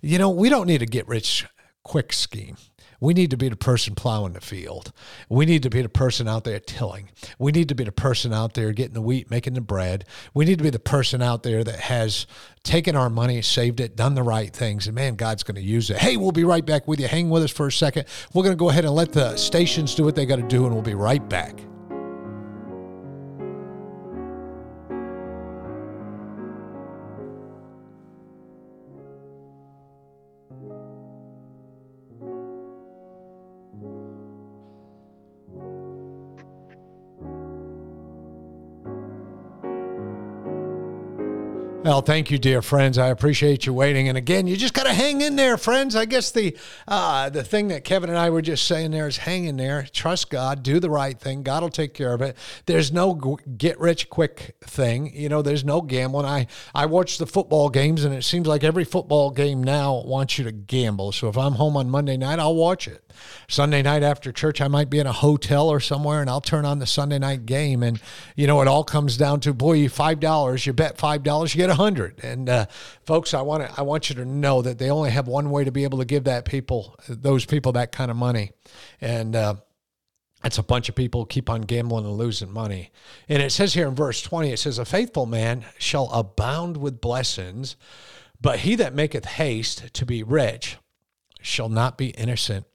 you 0.00 0.18
know 0.18 0.30
we 0.30 0.48
don't 0.48 0.66
need 0.66 0.82
a 0.82 0.86
get 0.86 1.08
rich 1.08 1.46
quick 1.82 2.12
scheme. 2.12 2.56
We 3.04 3.12
need 3.12 3.32
to 3.32 3.36
be 3.36 3.50
the 3.50 3.56
person 3.56 3.94
plowing 3.94 4.32
the 4.32 4.40
field. 4.40 4.90
We 5.28 5.44
need 5.44 5.62
to 5.64 5.68
be 5.68 5.82
the 5.82 5.90
person 5.90 6.26
out 6.26 6.44
there 6.44 6.58
tilling. 6.58 7.10
We 7.38 7.52
need 7.52 7.68
to 7.68 7.74
be 7.74 7.84
the 7.84 7.92
person 7.92 8.32
out 8.32 8.54
there 8.54 8.72
getting 8.72 8.94
the 8.94 9.02
wheat, 9.02 9.30
making 9.30 9.52
the 9.52 9.60
bread. 9.60 10.06
We 10.32 10.46
need 10.46 10.56
to 10.56 10.64
be 10.64 10.70
the 10.70 10.78
person 10.78 11.20
out 11.20 11.42
there 11.42 11.62
that 11.64 11.80
has 11.80 12.26
taken 12.62 12.96
our 12.96 13.10
money, 13.10 13.42
saved 13.42 13.80
it, 13.80 13.94
done 13.94 14.14
the 14.14 14.22
right 14.22 14.50
things, 14.50 14.86
and 14.86 14.94
man, 14.94 15.16
God's 15.16 15.42
going 15.42 15.56
to 15.56 15.60
use 15.60 15.90
it. 15.90 15.98
Hey, 15.98 16.16
we'll 16.16 16.32
be 16.32 16.44
right 16.44 16.64
back 16.64 16.88
with 16.88 16.98
you. 16.98 17.06
Hang 17.06 17.28
with 17.28 17.42
us 17.42 17.50
for 17.50 17.66
a 17.66 17.72
second. 17.72 18.06
We're 18.32 18.42
going 18.42 18.56
to 18.56 18.58
go 18.58 18.70
ahead 18.70 18.86
and 18.86 18.94
let 18.94 19.12
the 19.12 19.36
stations 19.36 19.94
do 19.94 20.02
what 20.02 20.14
they 20.14 20.24
got 20.24 20.36
to 20.36 20.42
do, 20.42 20.64
and 20.64 20.72
we'll 20.72 20.82
be 20.82 20.94
right 20.94 21.28
back. 21.28 21.60
Well, 41.84 42.00
thank 42.00 42.30
you, 42.30 42.38
dear 42.38 42.62
friends. 42.62 42.96
I 42.96 43.08
appreciate 43.08 43.66
you 43.66 43.74
waiting. 43.74 44.08
And 44.08 44.16
again, 44.16 44.46
you 44.46 44.56
just 44.56 44.72
got 44.72 44.84
to 44.84 44.94
hang 44.94 45.20
in 45.20 45.36
there, 45.36 45.58
friends. 45.58 45.94
I 45.94 46.06
guess 46.06 46.30
the 46.30 46.56
uh, 46.88 47.28
the 47.28 47.44
thing 47.44 47.68
that 47.68 47.84
Kevin 47.84 48.08
and 48.08 48.18
I 48.18 48.30
were 48.30 48.40
just 48.40 48.66
saying 48.66 48.90
there 48.90 49.06
is 49.06 49.18
hang 49.18 49.44
in 49.44 49.58
there, 49.58 49.86
trust 49.92 50.30
God, 50.30 50.62
do 50.62 50.80
the 50.80 50.88
right 50.88 51.20
thing. 51.20 51.42
God 51.42 51.62
will 51.62 51.68
take 51.68 51.92
care 51.92 52.14
of 52.14 52.22
it. 52.22 52.38
There's 52.64 52.90
no 52.90 53.12
get 53.58 53.78
rich 53.78 54.08
quick 54.08 54.56
thing. 54.62 55.14
You 55.14 55.28
know, 55.28 55.42
there's 55.42 55.62
no 55.62 55.82
gambling. 55.82 56.24
I 56.24 56.46
I 56.74 56.86
watch 56.86 57.18
the 57.18 57.26
football 57.26 57.68
games, 57.68 58.02
and 58.02 58.14
it 58.14 58.24
seems 58.24 58.46
like 58.46 58.64
every 58.64 58.84
football 58.84 59.30
game 59.30 59.62
now 59.62 60.02
wants 60.06 60.38
you 60.38 60.44
to 60.44 60.52
gamble. 60.52 61.12
So 61.12 61.28
if 61.28 61.36
I'm 61.36 61.52
home 61.52 61.76
on 61.76 61.90
Monday 61.90 62.16
night, 62.16 62.38
I'll 62.38 62.56
watch 62.56 62.88
it. 62.88 63.04
Sunday 63.46 63.82
night 63.82 64.02
after 64.02 64.32
church, 64.32 64.60
I 64.60 64.68
might 64.68 64.88
be 64.90 64.98
in 64.98 65.06
a 65.06 65.12
hotel 65.12 65.68
or 65.68 65.80
somewhere, 65.80 66.22
and 66.22 66.30
I'll 66.30 66.40
turn 66.40 66.64
on 66.64 66.78
the 66.78 66.86
Sunday 66.86 67.18
night 67.18 67.44
game. 67.44 67.82
And 67.82 68.00
you 68.36 68.46
know, 68.46 68.62
it 68.62 68.68
all 68.68 68.84
comes 68.84 69.18
down 69.18 69.40
to 69.40 69.52
boy, 69.52 69.86
five 69.90 70.18
dollars, 70.18 70.64
you 70.64 70.72
bet 70.72 70.96
five 70.96 71.22
dollars, 71.22 71.54
you 71.54 71.58
get 71.58 71.70
a 71.70 71.73
hundred. 71.74 72.22
And 72.24 72.48
uh, 72.48 72.66
folks, 73.04 73.34
I 73.34 73.42
want 73.42 73.62
to 73.62 73.74
I 73.78 73.82
want 73.82 74.08
you 74.08 74.16
to 74.16 74.24
know 74.24 74.62
that 74.62 74.78
they 74.78 74.90
only 74.90 75.10
have 75.10 75.28
one 75.28 75.50
way 75.50 75.64
to 75.64 75.72
be 75.72 75.84
able 75.84 75.98
to 75.98 76.04
give 76.04 76.24
that 76.24 76.44
people 76.44 76.96
those 77.08 77.44
people 77.44 77.72
that 77.72 77.92
kind 77.92 78.10
of 78.10 78.16
money, 78.16 78.52
and. 79.00 79.36
Uh, 79.36 79.54
it's 80.46 80.58
a 80.58 80.62
bunch 80.62 80.90
of 80.90 80.94
people 80.94 81.24
keep 81.24 81.48
on 81.48 81.62
gambling 81.62 82.04
and 82.04 82.18
losing 82.18 82.52
money. 82.52 82.90
And 83.30 83.42
it 83.42 83.50
says 83.50 83.72
here 83.72 83.88
in 83.88 83.94
verse 83.94 84.20
20, 84.20 84.52
it 84.52 84.58
says, 84.58 84.78
A 84.78 84.84
faithful 84.84 85.24
man 85.24 85.64
shall 85.78 86.10
abound 86.12 86.76
with 86.76 87.00
blessings, 87.00 87.76
but 88.42 88.58
he 88.58 88.74
that 88.74 88.94
maketh 88.94 89.24
haste 89.24 89.94
to 89.94 90.04
be 90.04 90.22
rich 90.22 90.76
shall 91.40 91.70
not 91.70 91.96
be 91.96 92.08
innocent 92.08 92.66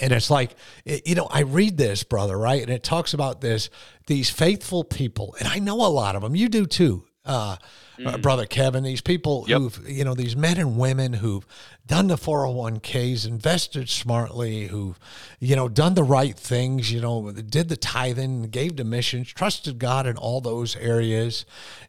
and 0.00 0.12
it's 0.12 0.30
like, 0.30 0.56
you 0.84 1.14
know, 1.14 1.28
I 1.30 1.40
read 1.40 1.76
this, 1.76 2.02
brother, 2.02 2.36
right? 2.36 2.62
And 2.62 2.70
it 2.70 2.82
talks 2.82 3.12
about 3.12 3.40
this, 3.40 3.68
these 4.06 4.30
faithful 4.30 4.82
people, 4.82 5.36
and 5.38 5.46
I 5.46 5.58
know 5.58 5.76
a 5.76 5.88
lot 5.88 6.16
of 6.16 6.22
them. 6.22 6.34
You 6.34 6.48
do 6.48 6.66
too, 6.66 7.04
uh, 7.24 7.56
mm. 7.98 8.22
brother 8.22 8.46
Kevin. 8.46 8.84
These 8.84 9.00
people 9.00 9.44
yep. 9.48 9.58
who've, 9.60 9.88
you 9.88 10.04
know, 10.04 10.14
these 10.14 10.36
men 10.36 10.58
and 10.58 10.78
women 10.78 11.14
who've 11.14 11.46
done 11.90 12.06
the 12.06 12.14
401ks, 12.14 13.26
invested 13.26 13.88
smartly, 13.88 14.68
who've, 14.68 14.96
you 15.40 15.56
know, 15.56 15.68
done 15.68 15.94
the 15.94 16.04
right 16.04 16.36
things, 16.36 16.92
you 16.92 17.00
know, 17.00 17.32
did 17.32 17.68
the 17.68 17.76
tithing, 17.76 18.44
gave 18.44 18.76
to 18.76 18.84
missions, 18.84 19.32
trusted 19.32 19.80
God 19.80 20.06
in 20.06 20.16
all 20.16 20.40
those 20.40 20.76
areas. 20.76 21.44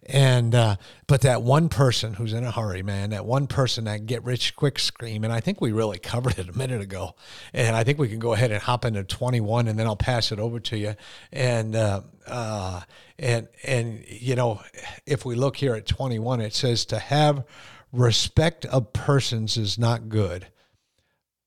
And, 0.07 0.55
uh, 0.55 0.77
but 1.05 1.21
that 1.21 1.43
one 1.43 1.69
person 1.69 2.15
who's 2.15 2.33
in 2.33 2.43
a 2.43 2.49
hurry, 2.49 2.81
man, 2.81 3.11
that 3.11 3.27
one 3.27 3.45
person 3.45 3.83
that 3.83 4.07
get 4.07 4.23
rich 4.23 4.55
quick 4.55 4.79
scheme, 4.79 5.23
and 5.23 5.31
I 5.31 5.39
think 5.39 5.61
we 5.61 5.71
really 5.71 5.99
covered 5.99 6.39
it 6.39 6.49
a 6.49 6.57
minute 6.57 6.81
ago. 6.81 7.13
And 7.53 7.75
I 7.75 7.83
think 7.83 7.99
we 7.99 8.09
can 8.09 8.17
go 8.17 8.33
ahead 8.33 8.51
and 8.51 8.59
hop 8.59 8.85
into 8.85 9.03
21 9.03 9.67
and 9.67 9.77
then 9.77 9.85
I'll 9.85 9.95
pass 9.95 10.31
it 10.31 10.39
over 10.39 10.59
to 10.61 10.77
you. 10.79 10.95
And, 11.31 11.75
uh, 11.75 12.01
uh, 12.25 12.81
and, 13.19 13.47
and, 13.63 14.03
you 14.07 14.35
know, 14.35 14.61
if 15.05 15.25
we 15.25 15.35
look 15.35 15.57
here 15.57 15.75
at 15.75 15.85
21, 16.01 16.41
it 16.41 16.51
says 16.51 16.83
to 16.83 16.97
have 16.97 17.45
respect 17.91 18.65
of 18.65 18.91
persons 18.91 19.55
is 19.55 19.77
not 19.77 20.09
good. 20.09 20.47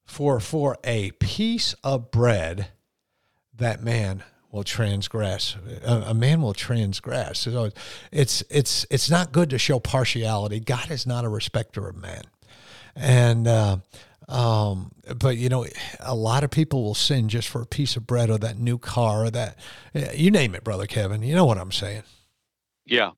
For 0.04 0.38
for 0.38 0.78
a 0.84 1.10
piece 1.12 1.74
of 1.82 2.12
bread, 2.12 2.68
that 3.56 3.82
man 3.82 4.22
will 4.52 4.62
transgress. 4.62 5.56
A, 5.84 6.04
a, 6.10 6.14
man 6.14 6.40
will 6.40 6.54
transgress. 6.54 7.40
So 7.40 7.70
it's 8.12 8.44
it's 8.48 8.86
it's 8.90 9.10
not 9.10 9.32
good 9.32 9.50
to 9.50 9.58
show 9.58 9.80
partiality. 9.80 10.60
God 10.60 10.88
is 10.92 11.04
not 11.04 11.24
a 11.24 11.28
respecter 11.28 11.88
of 11.88 11.96
man, 11.96 12.22
and 12.94 13.48
uh, 13.48 13.78
um, 14.28 14.92
but 15.18 15.36
you 15.36 15.48
know, 15.48 15.66
a 15.98 16.14
lot 16.14 16.44
of 16.44 16.52
people 16.52 16.84
will 16.84 16.94
sin 16.94 17.28
just 17.28 17.48
for 17.48 17.60
a 17.60 17.66
piece 17.66 17.96
of 17.96 18.06
bread 18.06 18.30
or 18.30 18.38
that 18.38 18.56
new 18.56 18.78
car 18.78 19.24
or 19.24 19.30
that 19.30 19.58
you 20.14 20.30
name 20.30 20.54
it, 20.54 20.62
brother 20.62 20.86
Kevin. 20.86 21.24
You 21.24 21.34
know 21.34 21.44
what 21.44 21.58
I'm 21.58 21.72
saying? 21.72 22.04
Yeah, 22.86 23.12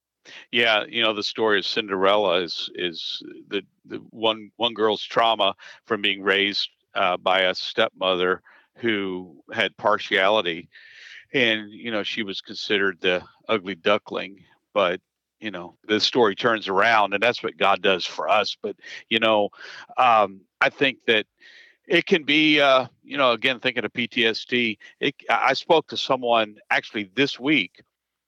yeah, 0.50 0.84
you 0.88 1.02
know 1.02 1.12
the 1.12 1.22
story 1.22 1.58
of 1.58 1.66
Cinderella 1.66 2.42
is 2.42 2.70
is 2.74 3.22
the 3.48 3.62
the 3.84 3.98
one 4.10 4.50
one 4.56 4.74
girl's 4.74 5.02
trauma 5.02 5.54
from 5.84 6.02
being 6.02 6.22
raised 6.22 6.70
uh, 6.94 7.16
by 7.16 7.42
a 7.42 7.54
stepmother 7.54 8.42
who 8.76 9.42
had 9.52 9.76
partiality, 9.76 10.68
and 11.32 11.70
you 11.70 11.90
know 11.90 12.02
she 12.02 12.22
was 12.22 12.40
considered 12.40 12.98
the 13.00 13.22
ugly 13.48 13.74
duckling. 13.74 14.44
But 14.72 15.00
you 15.40 15.50
know 15.50 15.76
the 15.86 16.00
story 16.00 16.34
turns 16.34 16.68
around, 16.68 17.14
and 17.14 17.22
that's 17.22 17.42
what 17.42 17.56
God 17.56 17.82
does 17.82 18.06
for 18.06 18.28
us. 18.28 18.56
But 18.62 18.76
you 19.08 19.18
know, 19.18 19.50
um, 19.96 20.40
I 20.60 20.70
think 20.70 20.98
that 21.06 21.26
it 21.86 22.06
can 22.06 22.24
be, 22.24 22.60
uh, 22.60 22.86
you 23.04 23.16
know, 23.16 23.32
again, 23.32 23.60
thinking 23.60 23.84
of 23.84 23.92
PTSD. 23.92 24.76
It, 25.00 25.14
I 25.30 25.52
spoke 25.54 25.86
to 25.88 25.96
someone 25.96 26.56
actually 26.70 27.10
this 27.14 27.38
week 27.38 27.82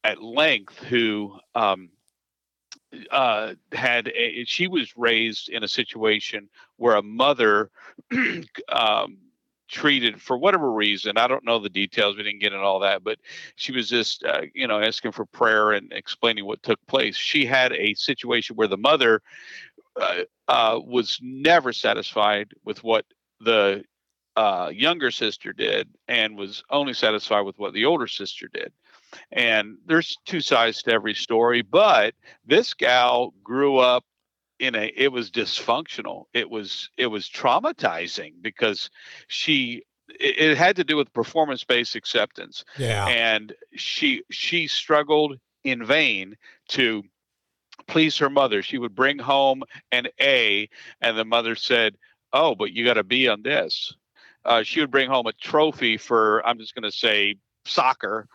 at 0.09 0.23
length 0.23 0.79
who 0.85 1.39
um, 1.55 1.91
uh, 3.11 3.53
had 3.73 4.09
a, 4.09 4.45
she 4.47 4.67
was 4.67 4.97
raised 4.97 5.51
in 5.51 5.63
a 5.63 5.69
situation 5.69 6.49
where 6.79 6.97
a 6.97 7.03
mother 7.03 7.71
um, 8.71 9.19
treated 9.69 10.19
for 10.21 10.39
whatever 10.39 10.73
reason. 10.73 11.19
I 11.19 11.29
don't 11.29 11.45
know 11.45 11.59
the 11.59 11.69
details. 11.69 12.17
We 12.17 12.23
didn't 12.23 12.41
get 12.41 12.55
into 12.55 12.65
all 12.65 12.81
that, 12.81 13.05
but 13.05 13.19
she 13.57 13.71
was 13.71 13.91
just, 13.91 14.25
uh, 14.25 14.43
you 14.55 14.67
know, 14.67 14.81
asking 14.81 15.13
for 15.13 15.27
prayer 15.27 15.73
and 15.73 15.93
explaining 15.93 16.47
what 16.47 16.63
took 16.63 16.85
place. 16.87 17.15
She 17.15 17.45
had 17.45 17.73
a 17.73 17.93
situation 17.93 18.57
where 18.57 18.69
the 18.69 18.79
mother 18.79 19.21
uh, 20.01 20.23
uh, 20.49 20.81
was 20.83 21.19
never 21.23 21.75
satisfied 21.75 22.53
with 22.65 22.83
what 22.83 23.05
the 23.41 23.85
uh, 24.37 24.71
younger 24.73 25.11
sister 25.11 25.53
did 25.53 25.87
and 26.07 26.39
was 26.39 26.63
only 26.71 26.95
satisfied 26.95 27.43
with 27.43 27.59
what 27.59 27.75
the 27.75 27.85
older 27.85 28.07
sister 28.07 28.49
did. 28.55 28.73
And 29.33 29.79
there's 29.87 30.19
two 30.27 30.41
sides 30.41 30.83
to 30.83 30.93
every 30.93 31.15
story, 31.15 31.63
but 31.63 32.15
this 32.47 32.75
gal 32.75 33.33
grew 33.43 33.79
up 33.79 34.05
in 34.59 34.75
a 34.75 34.93
it 34.97 35.13
was 35.13 35.31
dysfunctional. 35.31 36.25
It 36.35 36.51
was 36.51 36.91
it 36.97 37.07
was 37.07 37.29
traumatizing 37.29 38.35
because 38.43 38.91
she 39.29 39.83
it, 40.09 40.39
it 40.39 40.59
had 40.59 40.77
to 40.77 40.85
do 40.85 40.97
with 40.97 41.13
performance 41.13 41.65
based 41.65 41.97
acceptance. 41.97 42.65
Yeah. 42.77 43.07
And 43.07 43.55
she 43.75 44.23
she 44.31 44.67
struggled 44.67 45.39
in 45.65 45.85
vain 45.85 46.37
to 46.71 47.03
please 47.87 48.19
her 48.19 48.31
mother. 48.31 48.63
She 48.63 48.79
would 48.79 48.95
bring 48.95 49.19
home 49.19 49.63
an 49.93 50.09
A 50.21 50.69
and 51.01 51.17
the 51.17 51.25
mother 51.25 51.55
said, 51.55 51.97
"Oh, 52.33 52.55
but 52.55 52.73
you 52.73 52.85
got 52.85 52.99
a 52.99 53.05
B 53.05 53.29
on 53.29 53.43
this." 53.43 53.95
Uh, 54.45 54.63
she 54.63 54.81
would 54.81 54.91
bring 54.91 55.11
home 55.11 55.27
a 55.27 55.33
trophy 55.33 55.97
for 55.97 56.47
I'm 56.47 56.59
just 56.59 56.75
going 56.75 56.91
to 56.91 56.97
say 56.97 57.37
soccer 57.65 58.27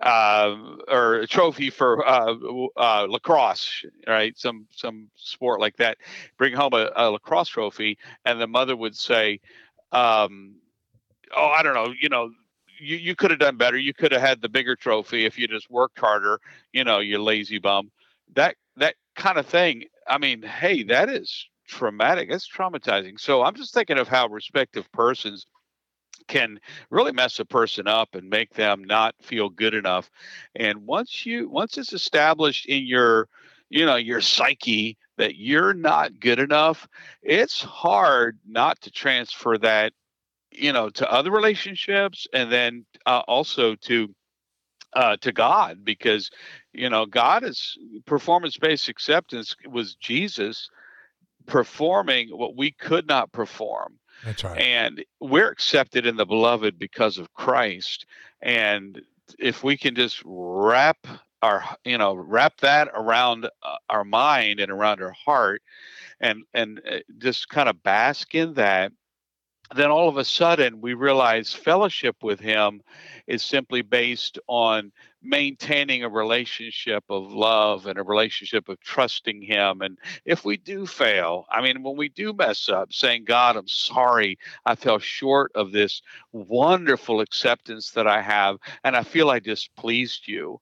uh, 0.00 0.56
or 0.88 1.14
a 1.16 1.26
trophy 1.26 1.70
for 1.70 2.06
uh, 2.06 2.34
uh, 2.76 3.06
lacrosse, 3.08 3.84
right? 4.06 4.36
Some 4.38 4.66
some 4.70 5.08
sport 5.16 5.60
like 5.60 5.76
that. 5.76 5.98
Bring 6.38 6.54
home 6.54 6.72
a, 6.74 6.90
a 6.96 7.10
lacrosse 7.10 7.48
trophy, 7.48 7.98
and 8.24 8.40
the 8.40 8.46
mother 8.46 8.76
would 8.76 8.96
say, 8.96 9.40
um, 9.92 10.56
"Oh, 11.36 11.48
I 11.48 11.62
don't 11.62 11.74
know, 11.74 11.92
you 12.00 12.08
know." 12.08 12.30
You, 12.84 12.96
you 12.96 13.14
could 13.14 13.30
have 13.30 13.38
done 13.38 13.56
better. 13.56 13.78
You 13.78 13.94
could 13.94 14.10
have 14.10 14.22
had 14.22 14.42
the 14.42 14.48
bigger 14.48 14.74
trophy 14.74 15.24
if 15.24 15.38
you 15.38 15.46
just 15.46 15.70
worked 15.70 16.00
harder. 16.00 16.40
You 16.72 16.82
know, 16.82 16.98
you 16.98 17.22
lazy 17.22 17.60
bum. 17.60 17.92
That 18.34 18.56
that 18.76 18.96
kind 19.14 19.38
of 19.38 19.46
thing. 19.46 19.84
I 20.08 20.18
mean, 20.18 20.42
hey, 20.42 20.82
that 20.84 21.08
is 21.08 21.46
traumatic. 21.68 22.28
That's 22.28 22.48
traumatizing. 22.48 23.20
So 23.20 23.44
I'm 23.44 23.54
just 23.54 23.72
thinking 23.72 23.98
of 23.98 24.08
how 24.08 24.26
respective 24.26 24.90
persons 24.90 25.46
can 26.32 26.58
really 26.88 27.12
mess 27.12 27.38
a 27.38 27.44
person 27.44 27.86
up 27.86 28.14
and 28.14 28.30
make 28.30 28.54
them 28.54 28.82
not 28.82 29.14
feel 29.20 29.50
good 29.50 29.74
enough. 29.74 30.10
And 30.56 30.86
once 30.86 31.26
you 31.26 31.48
once 31.50 31.76
it's 31.76 31.92
established 31.92 32.64
in 32.66 32.86
your 32.86 33.28
you 33.68 33.84
know 33.84 33.96
your 33.96 34.22
psyche 34.22 34.96
that 35.18 35.36
you're 35.36 35.74
not 35.74 36.18
good 36.20 36.38
enough, 36.38 36.88
it's 37.22 37.60
hard 37.60 38.38
not 38.48 38.80
to 38.80 38.90
transfer 38.90 39.58
that 39.58 39.92
you 40.50 40.72
know 40.72 40.88
to 40.88 41.12
other 41.12 41.30
relationships 41.30 42.26
and 42.32 42.50
then 42.50 42.86
uh, 43.04 43.22
also 43.28 43.74
to 43.74 44.08
uh, 44.94 45.16
to 45.18 45.32
God 45.32 45.84
because 45.84 46.30
you 46.72 46.88
know 46.88 47.04
God 47.04 47.44
is 47.44 47.76
performance 48.06 48.56
based 48.56 48.88
acceptance 48.88 49.54
was 49.66 49.96
Jesus 49.96 50.70
performing 51.44 52.28
what 52.30 52.56
we 52.56 52.70
could 52.70 53.06
not 53.06 53.32
perform 53.32 53.98
that's 54.24 54.44
right. 54.44 54.58
And 54.58 55.04
we're 55.20 55.50
accepted 55.50 56.06
in 56.06 56.16
the 56.16 56.26
beloved 56.26 56.78
because 56.78 57.18
of 57.18 57.32
Christ. 57.34 58.06
And 58.40 59.02
if 59.38 59.64
we 59.64 59.76
can 59.76 59.94
just 59.94 60.22
wrap 60.24 61.06
our 61.42 61.64
you 61.84 61.98
know 61.98 62.14
wrap 62.14 62.58
that 62.60 62.88
around 62.94 63.46
uh, 63.62 63.76
our 63.90 64.04
mind 64.04 64.60
and 64.60 64.70
around 64.70 65.02
our 65.02 65.12
heart 65.12 65.62
and 66.20 66.44
and 66.54 66.80
uh, 66.90 66.98
just 67.18 67.48
kind 67.48 67.68
of 67.68 67.82
bask 67.82 68.34
in 68.34 68.54
that 68.54 68.92
then 69.74 69.90
all 69.90 70.08
of 70.08 70.16
a 70.16 70.24
sudden 70.24 70.80
we 70.80 70.94
realize 70.94 71.52
fellowship 71.52 72.16
with 72.22 72.40
him 72.40 72.82
is 73.26 73.42
simply 73.42 73.82
based 73.82 74.38
on 74.48 74.92
maintaining 75.22 76.02
a 76.02 76.08
relationship 76.08 77.04
of 77.08 77.32
love 77.32 77.86
and 77.86 77.98
a 77.98 78.02
relationship 78.02 78.68
of 78.68 78.80
trusting 78.80 79.40
him. 79.40 79.80
And 79.80 79.96
if 80.24 80.44
we 80.44 80.56
do 80.56 80.86
fail 80.86 81.46
i 81.50 81.60
mean 81.60 81.82
when 81.82 81.96
we 81.96 82.08
do 82.08 82.32
mess 82.32 82.68
up 82.68 82.92
saying 82.92 83.24
god 83.24 83.56
i'm 83.56 83.68
sorry 83.68 84.38
i 84.66 84.74
fell 84.74 84.98
short 84.98 85.50
of 85.54 85.72
this 85.72 86.02
wonderful 86.32 87.20
acceptance 87.20 87.90
that 87.92 88.06
i 88.06 88.20
have 88.20 88.58
and 88.84 88.96
i 88.96 89.02
feel 89.02 89.30
i 89.30 89.38
displeased 89.38 90.26
you 90.26 90.60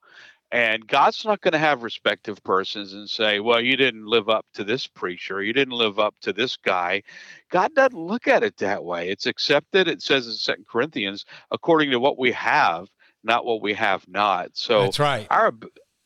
and 0.52 0.86
God's 0.86 1.24
not 1.24 1.40
going 1.40 1.52
to 1.52 1.58
have 1.58 1.82
respective 1.82 2.42
persons 2.42 2.92
and 2.92 3.08
say, 3.08 3.40
well, 3.40 3.60
you 3.60 3.76
didn't 3.76 4.06
live 4.06 4.28
up 4.28 4.46
to 4.54 4.64
this 4.64 4.86
preacher, 4.86 5.42
you 5.42 5.52
didn't 5.52 5.74
live 5.74 5.98
up 5.98 6.14
to 6.22 6.32
this 6.32 6.56
guy. 6.56 7.02
God 7.50 7.74
doesn't 7.74 7.98
look 7.98 8.26
at 8.26 8.42
it 8.42 8.56
that 8.58 8.84
way. 8.84 9.08
It's 9.08 9.26
accepted, 9.26 9.88
it 9.88 10.02
says 10.02 10.26
in 10.26 10.32
Second 10.32 10.66
Corinthians, 10.66 11.24
according 11.50 11.90
to 11.90 12.00
what 12.00 12.18
we 12.18 12.32
have, 12.32 12.88
not 13.22 13.44
what 13.44 13.62
we 13.62 13.74
have 13.74 14.06
not. 14.08 14.50
So 14.54 14.82
that's 14.82 14.98
right. 14.98 15.26
Our 15.30 15.52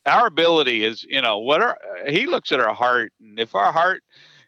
our 0.05 0.27
ability 0.27 0.83
is, 0.83 1.03
you 1.03 1.21
know, 1.21 1.39
what 1.39 1.61
our, 1.61 1.77
he 2.07 2.27
looks 2.27 2.51
at 2.51 2.59
our 2.59 2.75
heart, 2.75 3.11
and 3.19 3.39
if 3.39 3.55
our 3.55 3.71
heart 3.71 4.03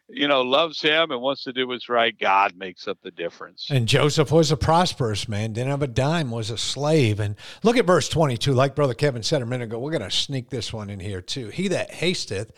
you 0.08 0.26
know, 0.26 0.42
loves 0.42 0.80
him 0.80 1.10
and 1.10 1.20
wants 1.20 1.44
to 1.44 1.52
do 1.52 1.68
what's 1.68 1.88
right, 1.88 2.18
God 2.18 2.56
makes 2.56 2.88
up 2.88 2.98
the 3.02 3.10
difference. 3.10 3.68
And 3.70 3.86
Joseph 3.86 4.32
was 4.32 4.50
a 4.50 4.56
prosperous 4.56 5.28
man, 5.28 5.52
didn't 5.52 5.70
have 5.70 5.82
a 5.82 5.86
dime, 5.86 6.30
was 6.30 6.50
a 6.50 6.58
slave. 6.58 7.20
And 7.20 7.36
look 7.62 7.76
at 7.76 7.84
verse 7.84 8.08
22. 8.08 8.52
Like 8.52 8.74
Brother 8.74 8.94
Kevin 8.94 9.22
said 9.22 9.42
a 9.42 9.46
minute 9.46 9.64
ago, 9.64 9.78
we're 9.78 9.90
going 9.90 10.02
to 10.02 10.10
sneak 10.10 10.50
this 10.50 10.72
one 10.72 10.90
in 10.90 11.00
here 11.00 11.20
too. 11.20 11.48
He 11.48 11.68
that 11.68 11.90
hasteth 11.90 12.52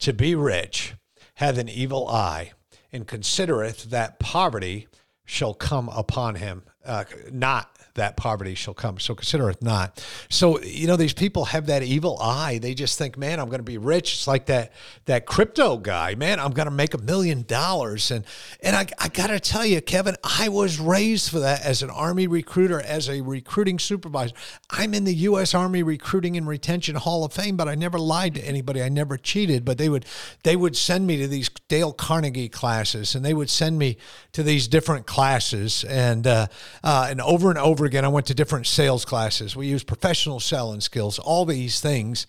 to 0.00 0.12
be 0.12 0.34
rich 0.34 0.94
hath 1.34 1.58
an 1.58 1.68
evil 1.68 2.08
eye, 2.08 2.52
and 2.92 3.06
considereth 3.06 3.84
that 3.84 4.18
poverty 4.18 4.88
shall 5.24 5.52
come 5.54 5.88
upon 5.90 6.36
him. 6.36 6.62
Uh, 6.86 7.04
not 7.32 7.76
that 7.96 8.16
poverty 8.16 8.54
shall 8.54 8.74
come. 8.74 8.98
So 8.98 9.14
consider 9.14 9.50
it 9.50 9.60
not. 9.60 10.02
So, 10.30 10.60
you 10.62 10.86
know, 10.86 10.96
these 10.96 11.12
people 11.12 11.46
have 11.46 11.66
that 11.66 11.82
evil 11.82 12.18
eye. 12.20 12.58
They 12.58 12.74
just 12.74 12.96
think, 12.96 13.18
man, 13.18 13.40
I'm 13.40 13.48
going 13.48 13.58
to 13.58 13.64
be 13.64 13.78
rich. 13.78 14.14
It's 14.14 14.26
like 14.26 14.46
that 14.46 14.72
that 15.06 15.26
crypto 15.26 15.76
guy, 15.76 16.14
man, 16.14 16.38
I'm 16.38 16.52
going 16.52 16.66
to 16.66 16.74
make 16.74 16.94
a 16.94 16.98
million 16.98 17.42
dollars. 17.42 18.10
And 18.10 18.24
and 18.62 18.76
I, 18.76 18.86
I 18.98 19.08
got 19.08 19.28
to 19.28 19.40
tell 19.40 19.66
you, 19.66 19.80
Kevin, 19.80 20.16
I 20.22 20.48
was 20.48 20.78
raised 20.78 21.30
for 21.30 21.40
that 21.40 21.64
as 21.64 21.82
an 21.82 21.90
Army 21.90 22.26
recruiter, 22.26 22.80
as 22.80 23.08
a 23.08 23.20
recruiting 23.20 23.78
supervisor. 23.78 24.34
I'm 24.70 24.94
in 24.94 25.04
the 25.04 25.14
U.S. 25.14 25.54
Army 25.54 25.82
Recruiting 25.82 26.36
and 26.36 26.46
Retention 26.46 26.96
Hall 26.96 27.24
of 27.24 27.32
Fame, 27.32 27.56
but 27.56 27.68
I 27.68 27.74
never 27.74 27.98
lied 27.98 28.34
to 28.34 28.46
anybody. 28.46 28.82
I 28.82 28.88
never 28.88 29.16
cheated. 29.16 29.64
But 29.64 29.78
they 29.78 29.88
would 29.88 30.04
they 30.44 30.56
would 30.56 30.76
send 30.76 31.06
me 31.06 31.16
to 31.18 31.26
these 31.26 31.50
Dale 31.68 31.92
Carnegie 31.92 32.48
classes, 32.48 33.14
and 33.14 33.24
they 33.24 33.34
would 33.34 33.50
send 33.50 33.78
me 33.78 33.96
to 34.32 34.42
these 34.42 34.68
different 34.68 35.06
classes, 35.06 35.84
and 35.84 36.26
uh, 36.26 36.46
uh, 36.82 37.06
and 37.10 37.20
over 37.20 37.50
and 37.50 37.58
over 37.58 37.84
again, 37.84 38.04
I 38.04 38.08
went 38.08 38.26
to 38.26 38.34
different 38.34 38.66
sales 38.66 39.04
classes. 39.04 39.56
We 39.56 39.66
used 39.66 39.86
professional 39.86 40.40
selling 40.40 40.80
skills, 40.80 41.18
all 41.18 41.44
these 41.44 41.80
things. 41.80 42.26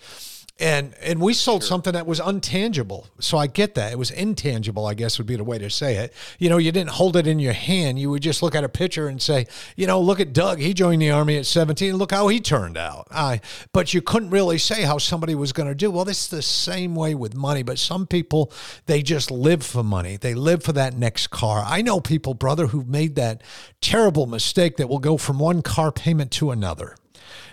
And 0.60 0.96
and 1.02 1.22
we 1.22 1.34
sold 1.34 1.62
sure. 1.62 1.68
something 1.68 1.94
that 1.94 2.08
was 2.08 2.20
untangible. 2.20 3.08
So 3.20 3.38
I 3.38 3.46
get 3.46 3.76
that. 3.76 3.92
It 3.92 4.00
was 4.00 4.10
intangible, 4.10 4.88
I 4.88 4.96
guess 4.96 5.20
would 5.20 5.28
be 5.28 5.36
the 5.36 5.44
way 5.44 5.60
to 5.60 5.70
say 5.70 5.98
it. 5.98 6.14
You 6.40 6.50
know, 6.50 6.58
you 6.58 6.72
didn't 6.72 6.92
hold 6.92 7.16
it 7.16 7.28
in 7.28 7.38
your 7.38 7.54
hand. 7.54 8.00
You 8.00 8.10
would 8.10 8.24
just 8.24 8.42
look 8.42 8.56
at 8.56 8.64
a 8.64 8.70
picture 8.70 9.08
and 9.08 9.22
say, 9.22 9.46
you 9.76 9.86
know, 9.86 10.02
look 10.02 10.20
at 10.20 10.34
Doug. 10.34 10.60
He 10.60 10.74
joined 10.74 11.02
the 11.02 11.12
army 11.12 11.38
at 11.38 11.46
17. 11.46 11.96
Look 11.96 12.12
how 12.12 12.28
he 12.28 12.40
turned 12.40 12.76
out. 12.76 13.08
I 13.12 13.42
but 13.72 13.94
you 13.94 14.02
couldn't 14.02 14.32
really 14.32 14.58
say 14.58 14.82
how 14.82 14.98
somebody 14.98 15.36
was 15.36 15.54
going 15.54 15.70
to 15.70 15.76
do. 15.76 15.92
Well, 15.92 16.06
this 16.06 16.24
is 16.24 16.30
the 16.30 16.42
same 16.42 16.96
way 16.96 17.14
with 17.14 17.36
money, 17.36 17.62
but 17.62 17.78
some 17.78 18.08
people 18.08 18.52
they 18.88 19.04
just 19.04 19.30
live 19.30 19.64
for 19.64 19.84
money. 19.84 20.18
They 20.18 20.34
live 20.34 20.64
for 20.64 20.74
that 20.74 20.96
next 20.96 21.28
car. 21.28 21.64
I 21.68 21.84
know 21.84 22.00
people, 22.00 22.34
brother, 22.34 22.68
who've 22.68 22.88
made 22.88 23.16
that 23.16 23.44
terrible 23.80 24.26
mistake 24.26 24.78
that 24.78 24.90
will 24.90 25.00
go 25.00 25.18
from 25.18 25.38
one 25.38 25.62
car 25.62 25.92
payment 25.92 26.32
to 26.32 26.50
another. 26.50 26.96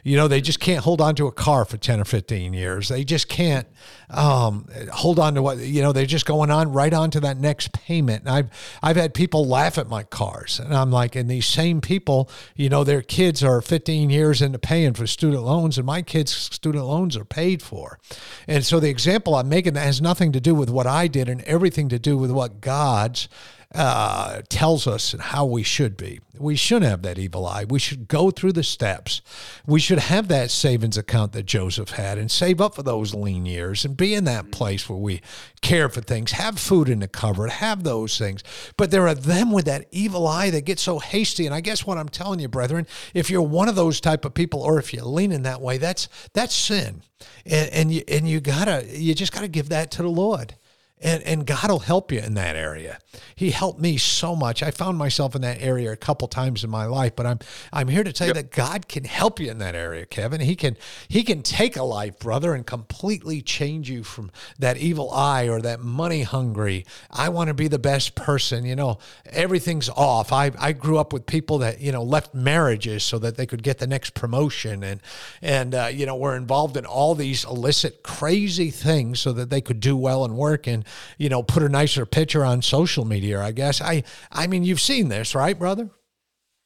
You 0.04 0.18
know, 0.18 0.28
they 0.28 0.42
just 0.42 0.60
can't 0.60 0.84
hold 0.84 1.00
on 1.00 1.14
to 1.14 1.26
a 1.26 1.32
car 1.32 1.64
for 1.64 1.78
10 1.78 1.98
or 1.98 2.04
15 2.04 2.52
years. 2.52 2.88
They 2.88 3.04
just 3.04 3.26
can't 3.26 3.66
um, 4.10 4.68
hold 4.92 5.18
on 5.18 5.34
to 5.34 5.42
what, 5.42 5.58
you 5.58 5.80
know, 5.80 5.92
they're 5.92 6.04
just 6.04 6.26
going 6.26 6.50
on 6.50 6.72
right 6.72 6.92
on 6.92 7.10
to 7.12 7.20
that 7.20 7.38
next 7.38 7.72
payment. 7.72 8.24
And 8.24 8.30
I've, 8.30 8.78
I've 8.82 8.96
had 8.96 9.14
people 9.14 9.46
laugh 9.46 9.78
at 9.78 9.88
my 9.88 10.02
cars. 10.02 10.60
And 10.60 10.74
I'm 10.74 10.90
like, 10.90 11.16
and 11.16 11.28
these 11.28 11.46
same 11.46 11.80
people, 11.80 12.28
you 12.54 12.68
know, 12.68 12.84
their 12.84 13.00
kids 13.00 13.42
are 13.42 13.62
15 13.62 14.10
years 14.10 14.42
into 14.42 14.58
paying 14.58 14.92
for 14.92 15.06
student 15.06 15.42
loans, 15.42 15.78
and 15.78 15.86
my 15.86 16.02
kids' 16.02 16.32
student 16.32 16.84
loans 16.84 17.16
are 17.16 17.24
paid 17.24 17.62
for. 17.62 17.98
And 18.46 18.62
so 18.62 18.78
the 18.78 18.90
example 18.90 19.34
I'm 19.34 19.48
making 19.48 19.72
that 19.72 19.86
has 19.86 20.02
nothing 20.02 20.32
to 20.32 20.40
do 20.40 20.54
with 20.54 20.68
what 20.68 20.86
I 20.86 21.08
did 21.08 21.30
and 21.30 21.40
everything 21.42 21.88
to 21.88 21.98
do 21.98 22.18
with 22.18 22.30
what 22.30 22.60
God's 22.60 23.28
uh, 23.74 24.40
tells 24.48 24.86
us 24.86 25.12
and 25.12 25.20
how 25.20 25.44
we 25.44 25.62
should 25.62 25.96
be. 25.96 26.20
We 26.38 26.54
shouldn't 26.54 26.88
have 26.88 27.02
that 27.02 27.18
evil 27.18 27.46
eye. 27.46 27.64
We 27.64 27.80
should 27.80 28.06
go 28.06 28.30
through 28.30 28.52
the 28.52 28.62
steps. 28.62 29.20
We 29.66 29.80
should 29.80 29.93
have 29.98 30.28
that 30.28 30.50
savings 30.50 30.96
account 30.96 31.32
that 31.32 31.46
Joseph 31.46 31.90
had 31.90 32.18
and 32.18 32.30
save 32.30 32.60
up 32.60 32.74
for 32.74 32.82
those 32.82 33.14
lean 33.14 33.46
years 33.46 33.84
and 33.84 33.96
be 33.96 34.14
in 34.14 34.24
that 34.24 34.50
place 34.50 34.88
where 34.88 34.98
we 34.98 35.20
care 35.60 35.88
for 35.88 36.00
things, 36.00 36.32
have 36.32 36.58
food 36.58 36.88
in 36.88 37.00
the 37.00 37.08
cupboard, 37.08 37.50
have 37.50 37.84
those 37.84 38.18
things. 38.18 38.42
But 38.76 38.90
there 38.90 39.06
are 39.08 39.14
them 39.14 39.50
with 39.50 39.64
that 39.66 39.86
evil 39.90 40.26
eye 40.26 40.50
that 40.50 40.64
get 40.64 40.78
so 40.78 40.98
hasty. 40.98 41.46
And 41.46 41.54
I 41.54 41.60
guess 41.60 41.86
what 41.86 41.98
I'm 41.98 42.08
telling 42.08 42.40
you, 42.40 42.48
brethren, 42.48 42.86
if 43.14 43.30
you're 43.30 43.42
one 43.42 43.68
of 43.68 43.76
those 43.76 44.00
type 44.00 44.24
of 44.24 44.34
people 44.34 44.60
or 44.60 44.78
if 44.78 44.92
you're 44.92 45.04
leaning 45.04 45.42
that 45.42 45.60
way, 45.60 45.78
that's 45.78 46.08
that's 46.32 46.54
sin. 46.54 47.02
And, 47.46 47.70
and 47.70 47.92
you 47.92 48.02
and 48.08 48.28
you 48.28 48.40
gotta 48.40 48.86
you 48.90 49.14
just 49.14 49.32
gotta 49.32 49.48
give 49.48 49.70
that 49.70 49.90
to 49.92 50.02
the 50.02 50.08
Lord 50.08 50.54
and, 51.02 51.22
and 51.24 51.46
God 51.46 51.70
will 51.70 51.80
help 51.80 52.12
you 52.12 52.20
in 52.20 52.34
that 52.34 52.56
area. 52.56 52.98
He 53.34 53.50
helped 53.50 53.80
me 53.80 53.96
so 53.98 54.34
much. 54.34 54.62
I 54.62 54.70
found 54.70 54.96
myself 54.96 55.34
in 55.34 55.42
that 55.42 55.60
area 55.60 55.92
a 55.92 55.96
couple 55.96 56.28
times 56.28 56.64
in 56.64 56.70
my 56.70 56.86
life, 56.86 57.14
but 57.16 57.26
I'm 57.26 57.40
I'm 57.72 57.88
here 57.88 58.04
to 58.04 58.12
tell 58.12 58.28
yep. 58.28 58.36
you 58.36 58.42
that 58.42 58.50
God 58.50 58.88
can 58.88 59.04
help 59.04 59.40
you 59.40 59.50
in 59.50 59.58
that 59.58 59.74
area, 59.74 60.06
Kevin. 60.06 60.40
He 60.40 60.56
can 60.56 60.76
he 61.08 61.22
can 61.22 61.42
take 61.42 61.76
a 61.76 61.82
life, 61.82 62.18
brother, 62.18 62.54
and 62.54 62.64
completely 62.64 63.42
change 63.42 63.90
you 63.90 64.04
from 64.04 64.30
that 64.58 64.76
evil 64.76 65.10
eye 65.12 65.48
or 65.48 65.60
that 65.62 65.80
money 65.80 66.22
hungry. 66.22 66.86
I 67.10 67.28
want 67.28 67.48
to 67.48 67.54
be 67.54 67.68
the 67.68 67.78
best 67.78 68.14
person. 68.14 68.64
You 68.64 68.76
know, 68.76 68.98
everything's 69.26 69.88
off. 69.88 70.32
I 70.32 70.52
I 70.58 70.72
grew 70.72 70.98
up 70.98 71.12
with 71.12 71.26
people 71.26 71.58
that 71.58 71.80
you 71.80 71.92
know 71.92 72.02
left 72.02 72.34
marriages 72.34 73.02
so 73.02 73.18
that 73.18 73.36
they 73.36 73.46
could 73.46 73.62
get 73.62 73.78
the 73.78 73.86
next 73.86 74.14
promotion, 74.14 74.82
and 74.82 75.00
and 75.42 75.74
uh, 75.74 75.86
you 75.92 76.06
know 76.06 76.16
were 76.16 76.36
involved 76.36 76.76
in 76.76 76.86
all 76.86 77.14
these 77.14 77.44
illicit, 77.44 78.02
crazy 78.02 78.70
things 78.70 79.20
so 79.20 79.32
that 79.32 79.50
they 79.50 79.60
could 79.60 79.80
do 79.80 79.96
well 79.96 80.24
and 80.24 80.36
work 80.36 80.66
and 80.66 80.83
you 81.18 81.28
know, 81.28 81.42
put 81.42 81.62
a 81.62 81.68
nicer 81.68 82.06
picture 82.06 82.44
on 82.44 82.62
social 82.62 83.04
media, 83.04 83.40
I 83.40 83.52
guess. 83.52 83.80
I 83.80 84.04
I 84.30 84.46
mean, 84.46 84.64
you've 84.64 84.80
seen 84.80 85.08
this, 85.08 85.34
right, 85.34 85.58
brother? 85.58 85.90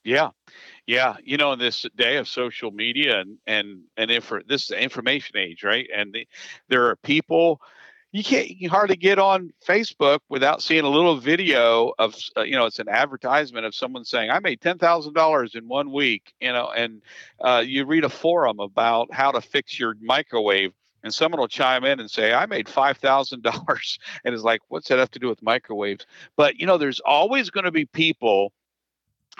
Yeah. 0.04 0.31
Yeah, 0.87 1.16
you 1.22 1.37
know, 1.37 1.52
in 1.52 1.59
this 1.59 1.85
day 1.96 2.16
of 2.16 2.26
social 2.26 2.70
media 2.70 3.20
and 3.20 3.37
and 3.46 3.83
and 3.98 4.11
if 4.11 4.33
this 4.46 4.64
is 4.64 4.70
information 4.70 5.37
age, 5.37 5.62
right? 5.62 5.87
And 5.94 6.14
the, 6.14 6.26
there 6.68 6.87
are 6.87 6.96
people 6.96 7.61
you 8.12 8.24
can't 8.24 8.48
you 8.48 8.57
can 8.57 8.70
hardly 8.70 8.96
get 8.96 9.18
on 9.18 9.52
Facebook 9.66 10.20
without 10.31 10.62
seeing 10.62 10.85
a 10.85 10.88
little 10.88 11.18
video 11.18 11.92
of 11.98 12.14
uh, 12.37 12.42
you 12.42 12.52
know 12.52 12.64
it's 12.64 12.78
an 12.78 12.88
advertisement 12.88 13.66
of 13.66 13.74
someone 13.74 14.04
saying 14.04 14.31
I 14.31 14.38
made 14.38 14.62
ten 14.62 14.78
thousand 14.78 15.12
dollars 15.12 15.54
in 15.54 15.68
one 15.68 15.92
week, 15.92 16.33
you 16.40 16.52
know, 16.52 16.70
and 16.74 17.02
uh, 17.40 17.62
you 17.64 17.85
read 17.85 18.04
a 18.04 18.09
forum 18.09 18.61
about 18.61 19.12
how 19.12 19.31
to 19.33 19.42
fix 19.42 19.78
your 19.78 19.94
microwave 20.00 20.72
and 21.02 21.12
someone 21.12 21.40
will 21.40 21.48
chime 21.48 21.84
in 21.84 22.00
and 22.00 22.11
say, 22.11 22.32
I 22.32 22.46
made 22.46 22.66
$5,000. 22.66 23.98
And 24.24 24.34
it's 24.34 24.44
like, 24.44 24.61
what's 24.68 24.88
that 24.88 24.98
have 24.98 25.11
to 25.12 25.18
do 25.18 25.28
with 25.28 25.42
microwaves? 25.42 26.06
But, 26.37 26.58
you 26.58 26.66
know, 26.66 26.78
there's 26.78 27.00
always 27.00 27.50
going 27.50 27.64
to 27.64 27.70
be 27.70 27.87
people 27.87 28.52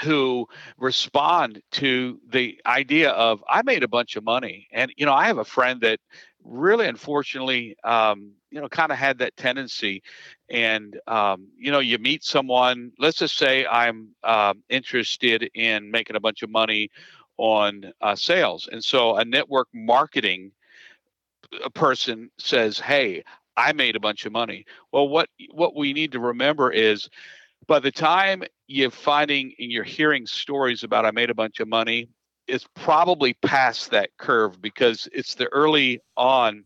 who 0.03 0.47
respond 0.79 1.61
to 1.73 2.21
the 2.29 2.61
idea 2.67 3.11
of, 3.11 3.43
I 3.49 3.63
made 3.63 3.83
a 3.83 3.89
bunch 3.89 4.17
of 4.17 4.25
money. 4.25 4.69
And, 4.73 4.93
you 4.97 5.07
know, 5.07 5.13
I 5.13 5.27
have 5.27 5.39
a 5.39 5.45
friend 5.45 5.81
that 5.81 5.99
really, 6.45 6.87
unfortunately, 6.87 7.77
um, 7.85 8.33
you 8.51 8.61
know, 8.61 8.69
kind 8.69 8.93
of 8.93 8.99
had 8.99 9.19
that 9.19 9.37
tendency. 9.37 10.03
And, 10.49 10.99
um, 11.07 11.49
you 11.59 11.73
know, 11.73 11.81
you 11.81 11.99
meet 11.99 12.25
someone, 12.25 12.93
let's 12.99 13.19
just 13.19 13.37
say 13.37 13.67
I'm 13.67 14.11
uh, 14.23 14.55
interested 14.69 15.51
in 15.55 15.91
making 15.91 16.17
a 16.17 16.21
bunch 16.21 16.43
of 16.43 16.51
money 16.51 16.91
on 17.37 17.93
uh, 18.01 18.15
sales. 18.15 18.69
And 18.71 18.83
so 18.83 19.17
a 19.17 19.25
network 19.25 19.69
marketing 19.73 20.53
a 21.65 21.71
person 21.71 22.31
says, 22.39 22.79
"Hey, 22.79 23.25
I 23.57 23.73
made 23.73 23.97
a 23.97 24.01
bunch 24.01 24.27
of 24.27 24.33
money." 24.33 24.65
Well, 24.93 25.09
what 25.09 25.29
what 25.53 25.77
we 25.77 25.93
need 25.93 26.13
to 26.13 26.21
remember 26.21 26.71
is 26.71 27.09
by 27.67 27.79
the 27.81 27.93
time 27.93 28.43
you're 28.67 28.91
finding 28.91 29.55
and 29.59 29.71
you're 29.71 29.85
hearing 29.85 30.27
stories 30.27 30.85
about 30.85 31.05
I 31.07 31.11
made 31.11 31.31
a 31.31 31.35
bunch 31.35 31.61
of 31.61 31.69
money, 31.69 32.09
it's 32.47 32.67
probably 32.75 33.35
past 33.35 33.91
that 33.91 34.11
curve 34.19 34.61
because 34.61 35.09
it's 35.13 35.35
the 35.35 35.49
early 35.53 36.01
on 36.17 36.65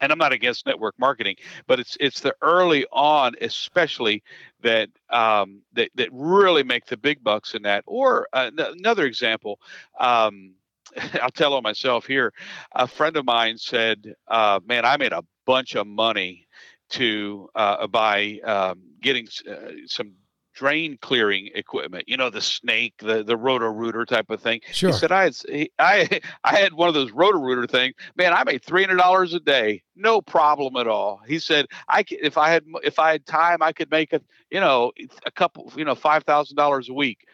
and 0.00 0.12
I'm 0.12 0.18
not 0.18 0.32
against 0.32 0.66
network 0.66 0.94
marketing, 0.98 1.36
but 1.66 1.78
it's 1.80 1.96
it's 2.00 2.20
the 2.20 2.34
early 2.42 2.84
on, 2.92 3.34
especially 3.40 4.22
that 4.62 4.88
um, 5.10 5.62
that 5.74 5.90
that 5.94 6.08
really 6.12 6.62
make 6.62 6.86
the 6.86 6.96
big 6.96 7.22
bucks 7.22 7.54
in 7.54 7.62
that. 7.62 7.84
Or 7.86 8.26
uh, 8.32 8.50
another 8.58 9.06
example, 9.06 9.60
um, 9.98 10.54
I'll 11.22 11.30
tell 11.30 11.54
on 11.54 11.62
myself 11.62 12.06
here. 12.06 12.32
A 12.72 12.86
friend 12.86 13.16
of 13.16 13.24
mine 13.24 13.58
said, 13.58 14.14
uh, 14.28 14.60
"Man, 14.66 14.84
I 14.84 14.96
made 14.96 15.12
a 15.12 15.24
bunch 15.46 15.74
of 15.74 15.86
money 15.86 16.46
to 16.90 17.48
uh, 17.54 17.86
by 17.86 18.40
um, 18.44 18.80
getting 19.00 19.28
uh, 19.48 19.72
some 19.86 20.12
drain 20.54 20.96
clearing 21.00 21.50
equipment. 21.54 22.04
You 22.06 22.16
know, 22.16 22.30
the 22.30 22.40
snake, 22.40 22.94
the 22.98 23.24
the 23.24 23.36
roto 23.36 23.66
rooter 23.66 24.04
type 24.04 24.30
of 24.30 24.40
thing." 24.40 24.60
Sure. 24.72 24.90
He 24.90 24.96
said, 24.96 25.12
"I 25.12 25.24
had 25.24 25.36
I 25.78 26.20
I 26.44 26.56
had 26.56 26.74
one 26.74 26.88
of 26.88 26.94
those 26.94 27.12
roto 27.12 27.38
rooter 27.38 27.66
things. 27.66 27.94
Man, 28.16 28.32
I 28.32 28.44
made 28.44 28.62
three 28.62 28.82
hundred 28.82 28.98
dollars 28.98 29.34
a 29.34 29.40
day, 29.40 29.82
no 29.96 30.20
problem 30.20 30.76
at 30.76 30.86
all." 30.86 31.20
He 31.26 31.38
said, 31.38 31.66
"I 31.88 32.04
if 32.08 32.38
I 32.38 32.50
had 32.50 32.64
if 32.82 32.98
I 32.98 33.12
had 33.12 33.26
time, 33.26 33.62
I 33.62 33.72
could 33.72 33.90
make 33.90 34.12
a 34.12 34.20
you 34.50 34.60
know 34.60 34.92
a 35.26 35.30
couple 35.30 35.72
you 35.76 35.84
know 35.84 35.94
five 35.94 36.24
thousand 36.24 36.56
dollars 36.56 36.88
a 36.88 36.94
week." 36.94 37.26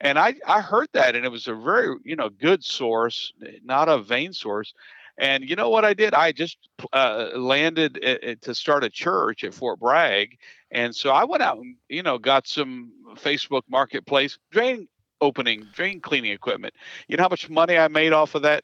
And 0.00 0.18
I 0.18 0.34
I 0.46 0.60
heard 0.60 0.88
that, 0.92 1.14
and 1.16 1.24
it 1.24 1.30
was 1.30 1.48
a 1.48 1.54
very 1.54 1.96
you 2.04 2.16
know 2.16 2.28
good 2.28 2.64
source, 2.64 3.32
not 3.64 3.88
a 3.88 3.98
vain 3.98 4.32
source. 4.32 4.74
And 5.18 5.48
you 5.48 5.56
know 5.56 5.70
what 5.70 5.84
I 5.86 5.94
did? 5.94 6.12
I 6.12 6.32
just 6.32 6.58
uh, 6.92 7.30
landed 7.34 7.94
to 8.42 8.54
start 8.54 8.84
a 8.84 8.90
church 8.90 9.44
at 9.44 9.54
Fort 9.54 9.80
Bragg, 9.80 10.36
and 10.70 10.94
so 10.94 11.10
I 11.10 11.24
went 11.24 11.42
out 11.42 11.58
and 11.58 11.76
you 11.88 12.02
know 12.02 12.18
got 12.18 12.46
some 12.46 12.92
Facebook 13.14 13.62
Marketplace 13.68 14.38
drain 14.50 14.88
opening, 15.20 15.66
drain 15.72 16.00
cleaning 16.00 16.32
equipment. 16.32 16.74
You 17.08 17.16
know 17.16 17.22
how 17.22 17.28
much 17.30 17.48
money 17.48 17.78
I 17.78 17.88
made 17.88 18.12
off 18.12 18.34
of 18.34 18.42
that? 18.42 18.62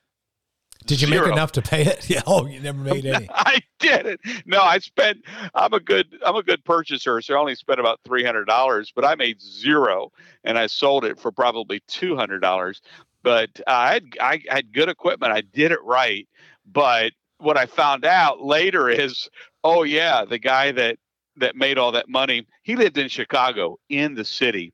Did 0.86 1.00
you 1.00 1.08
Zero. 1.08 1.26
make 1.26 1.32
enough 1.32 1.52
to 1.52 1.62
pay 1.62 1.84
it? 1.84 2.06
Yeah. 2.12 2.22
Oh, 2.26 2.46
you 2.46 2.60
never 2.60 2.78
made 2.78 3.06
any. 3.06 3.28
I 3.34 3.60
did 3.78 4.06
it. 4.06 4.20
No, 4.44 4.60
I 4.60 4.78
spent. 4.78 5.22
I'm 5.54 5.72
a 5.72 5.80
good. 5.80 6.18
I'm 6.24 6.36
a 6.36 6.42
good 6.42 6.64
purchaser, 6.64 7.20
so 7.20 7.34
I 7.34 7.38
only 7.38 7.54
spent 7.54 7.80
about 7.80 8.00
three 8.04 8.24
hundred 8.24 8.46
dollars, 8.46 8.92
but 8.94 9.04
I 9.04 9.14
made 9.14 9.40
zero, 9.40 10.12
and 10.44 10.58
I 10.58 10.66
sold 10.66 11.04
it 11.04 11.18
for 11.18 11.32
probably 11.32 11.80
two 11.88 12.16
hundred 12.16 12.40
dollars. 12.40 12.82
But 13.22 13.50
uh, 13.66 13.70
I 13.70 13.92
had 13.94 14.04
I 14.20 14.42
had 14.48 14.72
good 14.72 14.88
equipment. 14.88 15.32
I 15.32 15.40
did 15.40 15.72
it 15.72 15.82
right. 15.84 16.28
But 16.70 17.12
what 17.38 17.56
I 17.56 17.66
found 17.66 18.04
out 18.04 18.42
later 18.42 18.88
is, 18.88 19.28
oh 19.64 19.84
yeah, 19.84 20.24
the 20.24 20.38
guy 20.38 20.72
that 20.72 20.98
that 21.36 21.56
made 21.56 21.78
all 21.78 21.92
that 21.92 22.08
money, 22.08 22.46
he 22.62 22.76
lived 22.76 22.98
in 22.98 23.08
Chicago 23.08 23.78
in 23.88 24.14
the 24.14 24.24
city. 24.24 24.72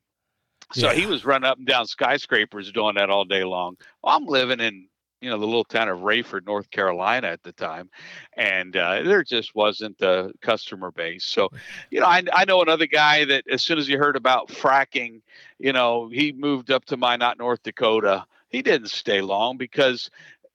So 0.73 0.91
yeah. 0.91 0.95
he 0.95 1.07
was 1.07 1.25
running 1.25 1.49
up 1.49 1.59
and 1.59 1.67
down 1.67 1.87
skyscrapers 1.87 2.73
doing 2.73 2.97
that 2.97 3.11
all 3.11 3.25
day 3.25 3.45
long. 3.45 3.77
Well, 4.03 4.17
I'm 4.17 4.27
living 4.27 4.61
in 4.61 4.88
you 5.21 5.31
know 5.31 5.39
the 5.39 5.47
little 5.47 5.65
town 5.65 5.89
of 5.89 6.01
Raeford, 6.01 6.47
North 6.47 6.71
Carolina 6.71 7.29
at 7.29 7.43
the 7.43 7.53
time, 7.53 7.91
and 8.35 8.77
uh, 8.77 9.03
there 9.03 9.25
just 9.25 9.55
wasn't 9.55 10.01
a 10.01 10.33
customer 10.41 10.91
base. 10.91 11.25
So, 11.25 11.51
you 11.91 12.01
know, 12.01 12.07
I, 12.07 12.23
I 12.33 12.45
know 12.45 12.63
another 12.63 12.87
guy 12.87 13.25
that 13.25 13.45
as 13.51 13.63
soon 13.63 13.79
as 13.79 13.87
he 13.87 13.95
heard 13.95 14.17
about 14.17 14.49
fracking, 14.49 15.21
you 15.59 15.73
know, 15.73 16.09
he 16.09 16.33
moved 16.33 16.71
up 16.71 16.85
to 16.87 16.97
Minot, 16.97 17.39
North 17.39 17.63
Dakota. 17.63 18.25
He 18.49 18.63
didn't 18.63 18.89
stay 18.89 19.21
long 19.21 19.57
because 19.57 20.11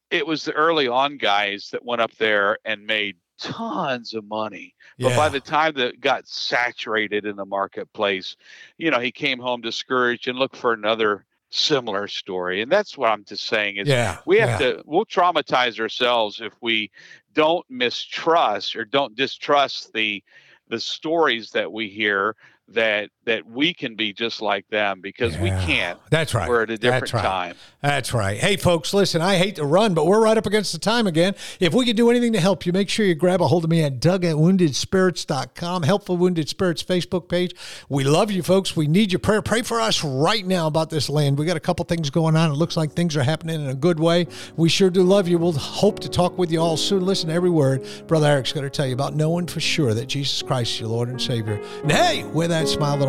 it 0.09 0.25
was 0.25 0.45
the 0.45 0.53
early 0.53 0.87
on 0.87 1.17
guys 1.17 1.69
that 1.71 1.83
went 1.83 2.01
up 2.01 2.15
there 2.17 2.57
and 2.65 2.85
made 2.85 3.17
tons 3.39 4.13
of 4.13 4.23
money. 4.25 4.73
But 4.99 5.09
yeah. 5.09 5.17
by 5.17 5.29
the 5.29 5.39
time 5.39 5.73
that 5.75 5.99
got 5.99 6.27
saturated 6.27 7.25
in 7.25 7.35
the 7.35 7.45
marketplace, 7.45 8.37
you 8.77 8.91
know, 8.91 8.99
he 8.99 9.11
came 9.11 9.39
home 9.39 9.61
discouraged 9.61 10.27
and 10.27 10.37
looked 10.37 10.55
for 10.55 10.71
another 10.71 11.25
similar 11.53 12.07
story. 12.07 12.61
And 12.61 12.71
that's 12.71 12.97
what 12.97 13.11
I'm 13.11 13.23
just 13.23 13.45
saying 13.45 13.77
is 13.77 13.87
yeah, 13.87 14.19
we 14.25 14.37
have 14.39 14.59
yeah. 14.61 14.73
to 14.73 14.83
we'll 14.85 15.05
traumatize 15.05 15.79
ourselves 15.79 16.41
if 16.41 16.53
we 16.61 16.91
don't 17.33 17.65
mistrust 17.69 18.75
or 18.75 18.85
don't 18.85 19.15
distrust 19.15 19.93
the 19.93 20.23
the 20.69 20.79
stories 20.79 21.51
that 21.51 21.71
we 21.71 21.89
hear 21.89 22.35
that 22.69 23.09
that 23.25 23.45
we 23.45 23.73
can 23.73 23.95
be 23.95 24.13
just 24.13 24.41
like 24.41 24.67
them 24.69 25.01
because 25.01 25.35
yeah, 25.35 25.41
we 25.43 25.49
can't. 25.49 25.99
That's 26.09 26.33
right. 26.33 26.47
We're 26.47 26.63
at 26.63 26.69
a 26.69 26.77
different 26.77 27.11
That's 27.11 27.13
right. 27.13 27.23
time. 27.23 27.55
That's 27.81 28.13
right. 28.13 28.37
Hey, 28.37 28.57
folks, 28.57 28.93
listen, 28.93 29.21
I 29.21 29.35
hate 29.35 29.55
to 29.55 29.65
run, 29.65 29.93
but 29.93 30.05
we're 30.05 30.21
right 30.21 30.37
up 30.37 30.45
against 30.45 30.71
the 30.71 30.79
time 30.79 31.07
again. 31.07 31.35
If 31.59 31.73
we 31.73 31.85
could 31.85 31.95
do 31.95 32.09
anything 32.09 32.33
to 32.33 32.39
help 32.39 32.65
you, 32.65 32.73
make 32.73 32.89
sure 32.89 33.05
you 33.05 33.15
grab 33.15 33.41
a 33.41 33.47
hold 33.47 33.63
of 33.63 33.69
me 33.69 33.83
at 33.83 33.99
Doug 33.99 34.23
at 34.25 34.35
woundedspirits.com, 34.35 35.83
Help 35.83 36.05
for 36.05 36.17
Wounded 36.17 36.49
Spirits 36.49 36.83
Facebook 36.83 37.27
page. 37.27 37.53
We 37.89 38.03
love 38.03 38.31
you, 38.31 38.43
folks. 38.43 38.75
We 38.75 38.87
need 38.87 39.11
your 39.11 39.19
prayer. 39.19 39.41
Pray 39.41 39.61
for 39.61 39.81
us 39.81 40.03
right 40.03 40.45
now 40.45 40.67
about 40.67 40.89
this 40.89 41.09
land. 41.09 41.37
We 41.37 41.45
got 41.45 41.57
a 41.57 41.61
couple 41.61 41.85
things 41.85 42.09
going 42.09 42.35
on. 42.35 42.51
It 42.51 42.55
looks 42.55 42.77
like 42.77 42.91
things 42.91 43.15
are 43.17 43.23
happening 43.23 43.61
in 43.61 43.67
a 43.67 43.75
good 43.75 43.99
way. 43.99 44.27
We 44.55 44.69
sure 44.69 44.89
do 44.89 45.03
love 45.03 45.27
you. 45.27 45.37
We'll 45.37 45.53
hope 45.53 45.99
to 46.01 46.09
talk 46.09 46.37
with 46.37 46.51
you 46.51 46.59
all 46.59 46.77
soon. 46.77 47.05
Listen 47.05 47.29
to 47.29 47.35
every 47.35 47.49
word 47.49 47.85
Brother 48.07 48.27
Eric's 48.27 48.53
going 48.53 48.63
to 48.63 48.69
tell 48.69 48.85
you 48.85 48.93
about 48.93 49.15
knowing 49.15 49.47
for 49.47 49.59
sure 49.59 49.93
that 49.93 50.07
Jesus 50.07 50.41
Christ 50.41 50.73
is 50.73 50.79
your 50.81 50.89
Lord 50.89 51.09
and 51.09 51.21
Savior. 51.21 51.61
And 51.81 51.91
hey, 51.91 52.23
with 52.23 52.49
that 52.49 52.67
smile 52.67 52.97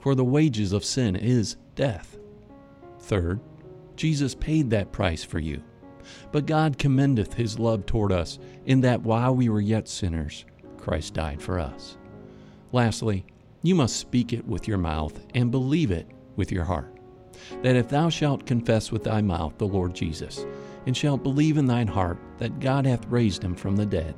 for 0.00 0.14
the 0.14 0.24
wages 0.24 0.72
of 0.72 0.84
sin 0.84 1.14
is 1.14 1.56
death. 1.74 2.18
Third, 3.00 3.40
Jesus 3.96 4.34
paid 4.34 4.70
that 4.70 4.92
price 4.92 5.22
for 5.22 5.38
you. 5.38 5.62
But 6.32 6.46
God 6.46 6.78
commendeth 6.78 7.34
his 7.34 7.58
love 7.58 7.86
toward 7.86 8.10
us, 8.10 8.38
in 8.64 8.80
that 8.80 9.02
while 9.02 9.34
we 9.34 9.48
were 9.48 9.60
yet 9.60 9.88
sinners, 9.88 10.44
Christ 10.78 11.14
died 11.14 11.42
for 11.42 11.60
us. 11.60 11.98
Lastly, 12.72 13.24
you 13.62 13.74
must 13.74 13.96
speak 13.96 14.32
it 14.32 14.46
with 14.46 14.66
your 14.66 14.78
mouth 14.78 15.26
and 15.34 15.50
believe 15.50 15.90
it 15.90 16.06
with 16.36 16.50
your 16.50 16.64
heart. 16.64 16.96
That 17.62 17.76
if 17.76 17.88
thou 17.88 18.08
shalt 18.08 18.46
confess 18.46 18.90
with 18.90 19.04
thy 19.04 19.20
mouth 19.20 19.58
the 19.58 19.66
Lord 19.66 19.94
Jesus, 19.94 20.46
and 20.86 20.96
shalt 20.96 21.22
believe 21.22 21.58
in 21.58 21.66
thine 21.66 21.86
heart 21.86 22.18
that 22.38 22.60
God 22.60 22.86
hath 22.86 23.06
raised 23.06 23.44
him 23.44 23.54
from 23.54 23.76
the 23.76 23.86
dead, 23.86 24.14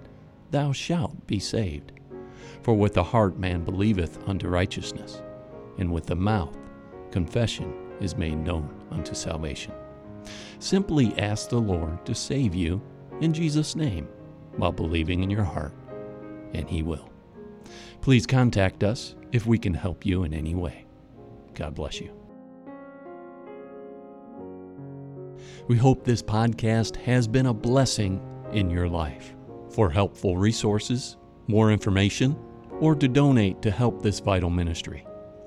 thou 0.52 0.70
shalt 0.70 1.26
be 1.26 1.40
saved. 1.40 1.92
For 2.62 2.74
with 2.74 2.94
the 2.94 3.02
heart 3.02 3.38
man 3.38 3.64
believeth 3.64 4.22
unto 4.28 4.48
righteousness, 4.48 5.22
and 5.78 5.92
with 5.92 6.06
the 6.06 6.16
mouth 6.16 6.56
confession 7.10 7.74
is 8.00 8.16
made 8.16 8.38
known 8.38 8.68
unto 8.90 9.14
salvation. 9.14 9.72
Simply 10.58 11.14
ask 11.18 11.48
the 11.48 11.58
Lord 11.58 12.04
to 12.06 12.14
save 12.14 12.54
you 12.54 12.80
in 13.20 13.32
Jesus' 13.32 13.76
name 13.76 14.08
while 14.56 14.72
believing 14.72 15.22
in 15.22 15.30
your 15.30 15.44
heart, 15.44 15.72
and 16.54 16.68
He 16.68 16.82
will. 16.82 17.08
Please 18.00 18.26
contact 18.26 18.82
us 18.82 19.14
if 19.30 19.46
we 19.46 19.58
can 19.58 19.74
help 19.74 20.04
you 20.04 20.24
in 20.24 20.34
any 20.34 20.54
way. 20.54 20.84
God 21.54 21.74
bless 21.74 22.00
you. 22.00 22.12
We 25.68 25.76
hope 25.76 26.04
this 26.04 26.22
podcast 26.22 26.96
has 26.96 27.28
been 27.28 27.46
a 27.46 27.54
blessing 27.54 28.20
in 28.52 28.68
your 28.68 28.88
life. 28.88 29.34
For 29.70 29.88
helpful 29.88 30.36
resources, 30.36 31.16
more 31.46 31.72
information, 31.72 32.36
or 32.80 32.94
to 32.94 33.08
donate 33.08 33.62
to 33.62 33.70
help 33.70 34.02
this 34.02 34.20
vital 34.20 34.50
ministry, 34.50 35.06